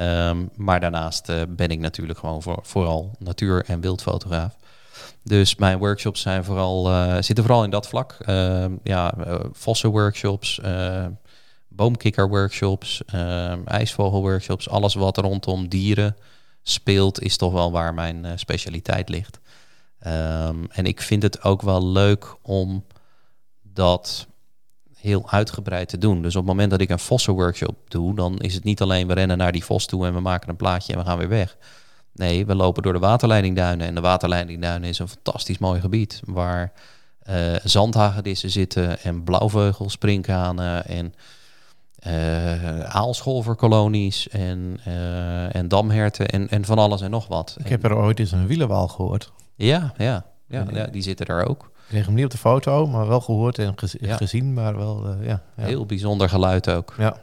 Um, 0.00 0.50
maar 0.56 0.80
daarnaast 0.80 1.26
ben 1.48 1.68
ik 1.68 1.78
natuurlijk 1.78 2.18
gewoon 2.18 2.42
voor, 2.42 2.58
vooral 2.62 3.14
natuur- 3.18 3.64
en 3.66 3.80
wildfotograaf. 3.80 4.56
Dus 5.22 5.54
mijn 5.54 5.78
workshops 5.78 6.20
zijn 6.20 6.44
vooral, 6.44 6.84
zitten 7.22 7.44
vooral 7.44 7.64
in 7.64 7.70
dat 7.70 7.88
vlak. 7.88 8.16
Uh, 8.26 8.64
ja, 8.82 9.14
vossen-workshops, 9.52 10.60
boomkikker-workshops, 11.76 13.02
ijsvogel-workshops. 13.64 14.68
Alles 14.68 14.94
wat 14.94 15.16
rondom 15.16 15.68
dieren 15.68 16.16
speelt, 16.62 17.22
is 17.22 17.36
toch 17.36 17.52
wel 17.52 17.72
waar 17.72 17.94
mijn 17.94 18.38
specialiteit 18.38 19.08
ligt. 19.08 19.40
Um, 20.06 20.66
en 20.70 20.84
ik 20.84 21.00
vind 21.00 21.22
het 21.22 21.42
ook 21.42 21.62
wel 21.62 21.86
leuk 21.86 22.36
om 22.42 22.84
dat 23.62 24.26
heel 24.96 25.30
uitgebreid 25.30 25.88
te 25.88 25.98
doen. 25.98 26.22
Dus 26.22 26.36
op 26.36 26.40
het 26.40 26.50
moment 26.50 26.70
dat 26.70 26.80
ik 26.80 26.90
een 26.90 26.98
vossenworkshop 26.98 27.76
doe, 27.88 28.14
dan 28.14 28.38
is 28.38 28.54
het 28.54 28.64
niet 28.64 28.80
alleen 28.80 29.06
we 29.06 29.14
rennen 29.14 29.38
naar 29.38 29.52
die 29.52 29.64
vos 29.64 29.86
toe 29.86 30.06
en 30.06 30.14
we 30.14 30.20
maken 30.20 30.48
een 30.48 30.56
plaatje 30.56 30.92
en 30.92 30.98
we 30.98 31.04
gaan 31.04 31.18
weer 31.18 31.28
weg. 31.28 31.56
Nee, 32.12 32.46
we 32.46 32.54
lopen 32.54 32.82
door 32.82 32.92
de 32.92 32.98
waterleidingduinen. 32.98 33.86
En 33.86 33.94
de 33.94 34.00
waterleidingduinen 34.00 34.88
is 34.88 34.98
een 34.98 35.08
fantastisch 35.08 35.58
mooi 35.58 35.80
gebied 35.80 36.20
waar 36.24 36.72
uh, 37.30 37.54
zandhagedissen 37.64 38.50
zitten 38.50 39.02
en 39.02 39.24
blauwvogels, 39.24 39.92
sprinkhanen 39.92 40.86
en 40.86 41.14
uh, 42.06 42.80
aalscholverkolonies 42.80 44.28
en, 44.28 44.80
uh, 44.88 45.54
en 45.54 45.68
damherten 45.68 46.28
en, 46.28 46.48
en 46.48 46.64
van 46.64 46.78
alles 46.78 47.00
en 47.00 47.10
nog 47.10 47.26
wat. 47.26 47.56
Ik 47.58 47.68
heb 47.68 47.84
er 47.84 47.96
ooit 47.96 48.18
eens 48.18 48.32
een 48.32 48.46
wielenwaal 48.46 48.88
gehoord. 48.88 49.32
Ja, 49.54 49.92
ja, 49.96 50.24
ja, 50.48 50.66
ja, 50.72 50.86
die 50.86 51.02
zitten 51.02 51.26
er 51.26 51.48
ook. 51.48 51.64
Ik 51.64 51.88
kreeg 51.88 52.06
hem 52.06 52.14
niet 52.14 52.24
op 52.24 52.30
de 52.30 52.38
foto, 52.38 52.86
maar 52.86 53.08
wel 53.08 53.20
gehoord 53.20 53.58
en 53.58 53.72
gez 53.76 53.94
ja. 54.00 54.16
gezien, 54.16 54.52
maar 54.52 54.76
wel, 54.76 55.06
uh, 55.06 55.26
ja, 55.26 55.42
ja, 55.56 55.64
Heel 55.64 55.86
bijzonder 55.86 56.28
geluid 56.28 56.70
ook. 56.70 56.94
Ja. 56.98 57.16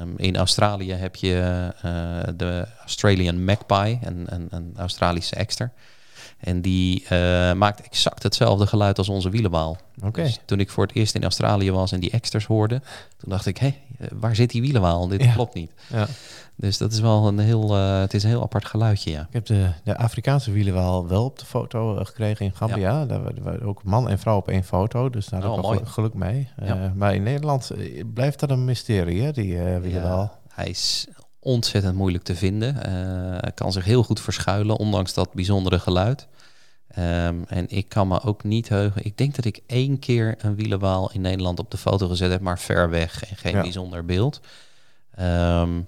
Um, 0.00 0.14
in 0.16 0.36
Australië 0.36 0.92
heb 0.92 1.16
je 1.16 1.72
de 2.36 2.66
Australian 2.80 3.44
Magpie, 3.44 3.98
een, 4.02 4.26
een, 4.26 4.46
een 4.50 4.72
Australische 4.76 5.34
ekster. 5.36 5.72
En 6.36 6.60
die 6.60 7.02
uh, 7.02 7.08
maakt 7.52 7.80
exact 7.80 8.22
hetzelfde 8.22 8.66
geluid 8.66 8.98
als 8.98 9.08
onze 9.08 9.30
wielenwaal. 9.30 9.76
Okay. 10.04 10.24
Dus 10.24 10.40
toen 10.44 10.60
ik 10.60 10.70
voor 10.70 10.86
het 10.86 10.96
eerst 10.96 11.14
in 11.14 11.22
Australië 11.22 11.70
was 11.72 11.92
en 11.92 12.00
die 12.00 12.10
eksters 12.10 12.46
hoorde, 12.46 12.80
toen 13.16 13.30
dacht 13.30 13.46
ik, 13.46 13.58
hé, 13.58 13.74
hey, 13.98 14.08
waar 14.12 14.34
zit 14.36 14.50
die 14.50 14.60
wielenwaal? 14.60 15.08
Dit 15.08 15.22
Ja. 15.22 15.32
klopt 15.32 15.54
niet. 15.54 15.70
Ja. 15.92 16.06
Dus 16.54 16.78
dat 16.78 16.92
is 16.92 17.00
wel 17.00 17.26
een 17.28 17.38
heel, 17.38 17.76
uh, 17.76 18.00
het 18.00 18.14
is 18.14 18.22
een 18.22 18.28
heel 18.28 18.42
apart 18.42 18.64
geluidje, 18.64 19.10
ja. 19.10 19.20
Ik 19.20 19.26
heb 19.32 19.46
de, 19.46 19.68
de 19.84 19.96
Afrikaanse 19.96 20.50
wielenwaal 20.50 21.08
wel 21.08 21.24
op 21.24 21.38
de 21.38 21.44
foto 21.46 22.04
gekregen 22.04 22.44
in 22.46 22.54
Gambia. 22.54 23.06
Daar 23.06 23.42
waren 23.42 23.62
ook 23.62 23.84
man 23.84 24.08
en 24.08 24.18
vrouw 24.18 24.36
op 24.36 24.48
één 24.48 24.64
foto, 24.64 25.10
dus 25.10 25.26
daar 25.26 25.50
Oh, 25.50 25.70
heb 25.70 25.80
ik 25.80 25.86
geluk, 25.86 26.14
mee. 26.14 26.48
Uh. 26.62 26.72
Maar 26.94 27.14
in 27.14 27.22
Nederland 27.22 27.70
eh, 27.70 28.04
blijft 28.14 28.40
dat 28.40 28.50
een 28.50 28.64
mysterie, 28.64 29.22
hè, 29.22 29.32
die 29.32 29.58
wielenwaal. 29.58 30.38
Hij 30.48 30.68
is 30.68 31.06
ontzettend 31.46 31.94
moeilijk 31.94 32.24
te 32.24 32.34
vinden. 32.34 32.82
Eh, 32.84 32.92
hij 33.40 33.52
kan 33.54 33.72
zich 33.72 33.84
heel 33.84 34.02
goed 34.02 34.20
verschuilen, 34.20 34.76
ondanks 34.76 35.14
dat 35.14 35.32
bijzondere 35.32 35.78
geluid. 35.78 36.26
Um, 36.98 37.44
en 37.48 37.68
ik 37.68 37.88
kan 37.88 38.08
me 38.08 38.22
ook 38.22 38.44
niet 38.44 38.68
heugen. 38.68 39.04
Ik 39.04 39.18
denk 39.18 39.34
dat 39.34 39.44
ik 39.44 39.60
één 39.66 39.98
keer 39.98 40.34
een 40.38 40.54
wielenwaal 40.54 41.10
in 41.12 41.20
Nederland 41.20 41.58
op 41.58 41.70
de 41.70 41.76
foto 41.76 42.08
gezet 42.08 42.30
heb, 42.30 42.40
maar 42.40 42.58
ver 42.58 42.90
weg 42.90 43.24
en 43.24 43.36
geen 43.36 43.54
Ja. 43.54 43.60
bijzonder 43.62 44.04
beeld. 44.04 44.40
Um, 45.20 45.86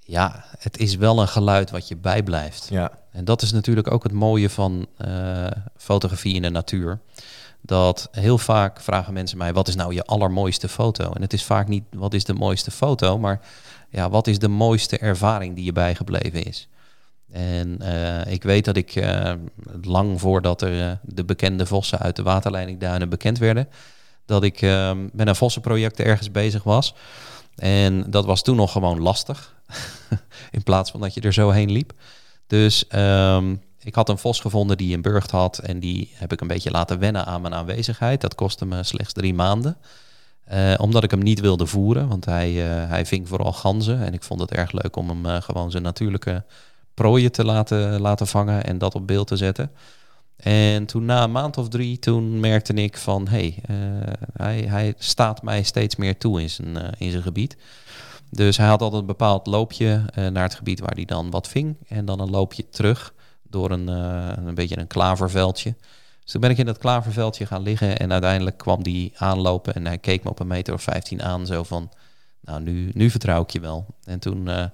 ja, 0.00 0.44
het 0.58 0.78
is 0.78 0.96
wel 0.96 1.20
een 1.20 1.28
geluid 1.28 1.70
wat 1.70 1.88
je 1.88 1.96
bijblijft. 1.96 2.66
Ja, 2.70 2.90
En 3.10 3.24
dat 3.24 3.42
is 3.42 3.52
natuurlijk 3.52 3.90
ook 3.92 4.02
het 4.02 4.12
mooie 4.12 4.50
van 4.50 4.86
uh, 5.06 5.46
fotografie 5.76 6.34
in 6.34 6.42
de 6.42 6.50
natuur. 6.50 6.98
Dat 7.60 8.08
heel 8.10 8.38
vaak 8.38 8.80
vragen 8.80 9.12
mensen 9.12 9.38
mij: 9.38 9.52
wat 9.52 9.68
is 9.68 9.74
nou 9.74 9.94
je 9.94 10.04
allermooiste 10.04 10.68
foto? 10.68 11.12
En 11.12 11.22
het 11.22 11.32
is 11.32 11.44
vaak 11.44 11.68
niet 11.68 11.84
wat 11.90 12.14
is 12.14 12.24
de 12.24 12.34
mooiste 12.34 12.70
foto, 12.70 13.18
maar 13.18 13.40
ja, 13.92 14.10
wat 14.10 14.26
is 14.26 14.38
de 14.38 14.48
mooiste 14.48 14.98
ervaring 14.98 15.54
die 15.54 15.64
je 15.64 15.72
bijgebleven 15.72 16.44
is? 16.44 16.68
En 17.30 17.78
uh, 17.82 18.32
ik 18.32 18.42
weet 18.42 18.64
dat 18.64 18.76
ik 18.76 18.94
uh, 18.94 19.32
lang 19.82 20.20
voordat 20.20 20.62
er 20.62 20.88
uh, 20.88 20.92
de 21.02 21.24
bekende 21.24 21.66
vossen 21.66 21.98
uit 21.98 22.16
de 22.16 22.22
waterleidingduinen 22.22 23.08
bekend 23.08 23.38
werden, 23.38 23.68
dat 24.26 24.42
ik 24.42 24.60
met 25.12 25.26
een 25.26 25.36
vossenproject 25.36 26.00
ergens 26.00 26.30
bezig 26.30 26.62
was. 26.62 26.94
En 27.56 28.10
dat 28.10 28.24
was 28.24 28.42
toen 28.42 28.56
nog 28.56 28.72
gewoon 28.72 29.00
lastig, 29.00 29.54
in 30.50 30.62
plaats 30.62 30.90
van 30.90 31.00
dat 31.00 31.14
je 31.14 31.20
er 31.20 31.32
zo 31.32 31.50
heen 31.50 31.70
liep. 31.70 31.92
Dus 32.46 32.84
um, 32.94 33.62
ik 33.78 33.94
had 33.94 34.08
een 34.08 34.18
vos 34.18 34.40
gevonden 34.40 34.76
die 34.76 34.94
een 34.94 35.02
burcht 35.02 35.30
had 35.30 35.58
en 35.58 35.80
die 35.80 36.10
heb 36.14 36.32
ik 36.32 36.40
een 36.40 36.46
beetje 36.46 36.70
laten 36.70 36.98
wennen 36.98 37.26
aan 37.26 37.40
mijn 37.40 37.54
aanwezigheid. 37.54 38.20
Dat 38.20 38.34
kostte 38.34 38.66
me 38.66 38.82
slechts 38.82 39.12
drie 39.12 39.34
maanden. 39.34 39.76
Uh, 40.52 40.74
omdat 40.76 41.04
ik 41.04 41.10
hem 41.10 41.22
niet 41.22 41.40
wilde 41.40 41.66
voeren, 41.66 42.08
want 42.08 42.24
hij, 42.24 42.52
uh, 42.52 42.88
hij 42.88 43.06
ving 43.06 43.28
vooral 43.28 43.52
ganzen. 43.52 44.04
En 44.04 44.12
ik 44.12 44.22
vond 44.22 44.40
het 44.40 44.50
erg 44.52 44.72
leuk 44.72 44.96
om 44.96 45.08
hem 45.08 45.26
uh, 45.26 45.40
gewoon 45.40 45.70
zijn 45.70 45.82
natuurlijke 45.82 46.44
prooien 46.94 47.32
te 47.32 47.44
laten, 47.44 48.00
laten 48.00 48.26
vangen 48.26 48.64
en 48.64 48.78
dat 48.78 48.94
op 48.94 49.06
beeld 49.06 49.26
te 49.26 49.36
zetten. 49.36 49.70
En 50.36 50.86
toen 50.86 51.04
na 51.04 51.22
een 51.22 51.32
maand 51.32 51.58
of 51.58 51.68
drie, 51.68 51.98
toen 51.98 52.40
merkte 52.40 52.74
ik 52.74 52.96
van... 52.96 53.28
hé, 53.28 53.54
hey, 53.66 53.76
hij, 54.32 54.60
hij 54.60 54.94
staat 54.98 55.42
mij 55.42 55.62
steeds 55.62 55.96
meer 55.96 56.18
toe 56.18 56.40
in 56.40 56.50
zijn, 56.50 56.76
in 56.98 57.10
zijn 57.10 57.22
gebied. 57.22 57.56
Dus 58.30 58.56
hij 58.56 58.66
had 58.66 58.82
altijd 58.82 59.00
een 59.00 59.06
bepaald 59.06 59.46
loopje 59.46 60.04
naar 60.14 60.42
het 60.42 60.54
gebied 60.54 60.80
waar 60.80 60.94
hij 60.94 61.04
dan 61.04 61.30
wat 61.30 61.48
ving. 61.48 61.76
En 61.88 62.04
dan 62.04 62.20
een 62.20 62.30
loopje 62.30 62.68
terug 62.68 63.14
door 63.42 63.70
een, 63.70 63.86
een 64.46 64.54
beetje 64.54 64.78
een 64.78 64.86
klaverveldje. 64.86 65.74
Dus 66.22 66.32
toen 66.32 66.40
ben 66.40 66.50
ik 66.50 66.58
in 66.58 66.66
dat 66.66 66.78
klaverveldje 66.78 67.46
gaan 67.46 67.62
liggen 67.62 67.98
en 67.98 68.12
uiteindelijk 68.12 68.58
kwam 68.58 68.82
die 68.82 69.12
aanlopen 69.16 69.74
en 69.74 69.86
hij 69.86 69.98
keek 69.98 70.24
me 70.24 70.30
op 70.30 70.40
een 70.40 70.46
meter 70.46 70.74
of 70.74 70.82
15 70.82 71.22
aan, 71.22 71.46
zo 71.46 71.62
van, 71.62 71.90
nou 72.40 72.62
nu, 72.62 72.90
nu 72.94 73.10
vertrouw 73.10 73.42
ik 73.42 73.50
je 73.50 73.60
wel. 73.60 73.86
En 74.04 74.18
toen, 74.18 74.48
uh, 74.48 74.64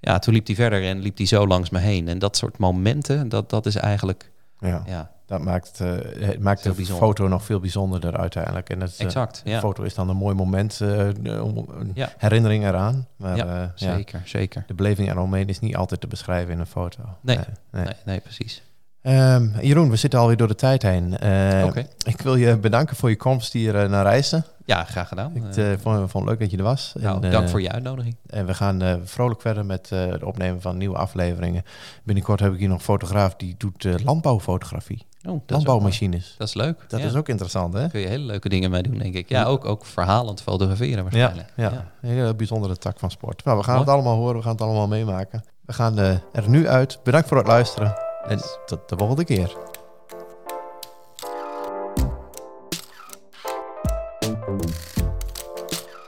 ja, 0.00 0.18
toen 0.18 0.34
liep 0.34 0.46
hij 0.46 0.54
verder 0.54 0.84
en 0.84 1.00
liep 1.00 1.16
hij 1.16 1.26
zo 1.26 1.46
langs 1.46 1.70
me 1.70 1.78
heen. 1.78 2.08
En 2.08 2.18
dat 2.18 2.36
soort 2.36 2.58
momenten, 2.58 3.28
dat, 3.28 3.50
dat 3.50 3.66
is 3.66 3.76
eigenlijk, 3.76 4.30
ja. 4.58 4.82
ja 4.86 5.10
dat 5.30 5.40
maakt, 5.40 5.80
uh, 5.82 5.88
het 6.18 6.40
maakt 6.40 6.62
de 6.62 6.72
bijzonder. 6.72 7.06
foto 7.06 7.28
nog 7.28 7.44
veel 7.44 7.60
bijzonderder 7.60 8.16
uiteindelijk. 8.16 8.70
En 8.70 8.80
het, 8.80 8.96
exact, 8.98 9.42
de 9.44 9.58
foto 9.58 9.82
is 9.82 9.94
dan 9.94 10.08
een 10.08 10.16
mooi 10.16 10.34
moment, 10.34 10.80
uh, 10.82 11.06
een 11.22 11.90
ja. 11.94 12.12
herinnering 12.18 12.64
eraan. 12.64 13.06
Maar, 13.16 13.36
ja, 13.36 13.72
zeker, 13.74 14.22
zeker. 14.24 14.64
De 14.66 14.74
beleving 14.74 15.10
eromheen 15.10 15.48
is 15.48 15.60
niet 15.60 15.76
altijd 15.76 16.00
te 16.00 16.06
beschrijven 16.06 16.52
in 16.52 16.58
een 16.58 16.66
foto. 16.66 17.02
Nee, 17.20 17.36
nee, 17.36 17.46
nee, 17.70 17.84
nee, 17.84 17.94
nee 18.04 18.20
precies. 18.20 18.62
Um, 19.02 19.52
Jeroen, 19.60 19.90
we 19.90 19.96
zitten 19.96 20.20
alweer 20.20 20.36
door 20.36 20.48
de 20.48 20.54
tijd 20.54 20.82
heen. 20.82 21.04
Uh, 21.04 21.64
okay. 21.66 21.88
Ik 22.06 22.20
wil 22.20 22.34
je 22.34 22.58
bedanken 22.58 22.96
voor 22.96 23.08
je 23.08 23.16
komst 23.16 23.52
hier 23.52 23.74
uh, 23.74 23.90
naar 23.90 24.02
Reizen. 24.02 24.44
Ja, 24.64 24.84
graag 24.84 25.08
gedaan. 25.08 25.36
Ik 25.36 25.56
uh, 25.56 25.66
vond, 25.80 26.10
vond, 26.10 26.12
het 26.12 26.24
leuk 26.24 26.40
dat 26.40 26.50
je 26.50 26.56
er 26.56 26.62
was. 26.62 26.92
Nou, 26.98 27.22
en, 27.22 27.30
dank 27.30 27.48
voor 27.48 27.62
je 27.62 27.70
uitnodiging. 27.72 28.16
En 28.26 28.46
we 28.46 28.54
gaan 28.54 29.00
vrolijk 29.04 29.40
verder 29.40 29.66
met 29.66 29.90
het 29.90 30.22
opnemen 30.22 30.60
van 30.60 30.76
nieuwe 30.76 30.96
afleveringen. 30.96 31.62
Binnenkort 32.04 32.40
heb 32.40 32.52
ik 32.52 32.58
hier 32.58 32.68
nog 32.68 32.78
een 32.78 32.84
fotograaf 32.84 33.36
die 33.36 33.54
doet 33.58 33.86
landbouwfotografie. 34.04 35.06
Oh, 35.28 35.40
Landbouwmachines. 35.46 36.24
Is 36.24 36.34
dat 36.38 36.48
is 36.48 36.54
leuk. 36.54 36.84
Dat 36.88 37.00
ja. 37.00 37.06
is 37.06 37.14
ook 37.14 37.28
interessant, 37.28 37.74
hè? 37.74 37.80
Daar 37.80 37.90
kun 37.90 38.00
je 38.00 38.06
hele 38.06 38.24
leuke 38.24 38.48
dingen 38.48 38.70
mee 38.70 38.82
doen, 38.82 38.98
denk 38.98 39.14
ik. 39.14 39.28
Ja, 39.28 39.44
ook, 39.44 39.64
ook 39.64 39.86
verhalend 39.86 40.42
fotograferen 40.42 41.02
waarschijnlijk. 41.02 41.48
Ja, 41.56 41.64
ja. 41.64 41.70
ja. 41.70 41.90
een 42.00 42.14
hele 42.14 42.34
bijzondere 42.34 42.76
tak 42.76 42.98
van 42.98 43.10
sport. 43.10 43.44
Nou, 43.44 43.58
we 43.58 43.64
gaan 43.64 43.74
Mooi. 43.74 43.86
het 43.86 43.94
allemaal 43.94 44.16
horen, 44.16 44.36
we 44.36 44.42
gaan 44.42 44.52
het 44.52 44.60
allemaal 44.60 44.88
meemaken. 44.88 45.44
We 45.64 45.72
gaan 45.72 45.98
er 45.98 46.22
nu 46.46 46.68
uit. 46.68 46.98
Bedankt 47.02 47.28
voor 47.28 47.36
het 47.36 47.46
luisteren. 47.46 48.09
En 48.26 48.40
tot 48.66 48.88
de 48.88 48.96
volgende 48.96 49.24
keer. 49.24 49.56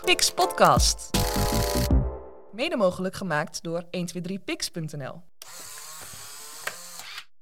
Pix 0.05 0.31
Podcast. 0.31 1.11
Mede 2.53 2.77
mogelijk 2.77 3.14
gemaakt 3.14 3.62
door 3.62 3.85
123pix.nl. 3.85 5.32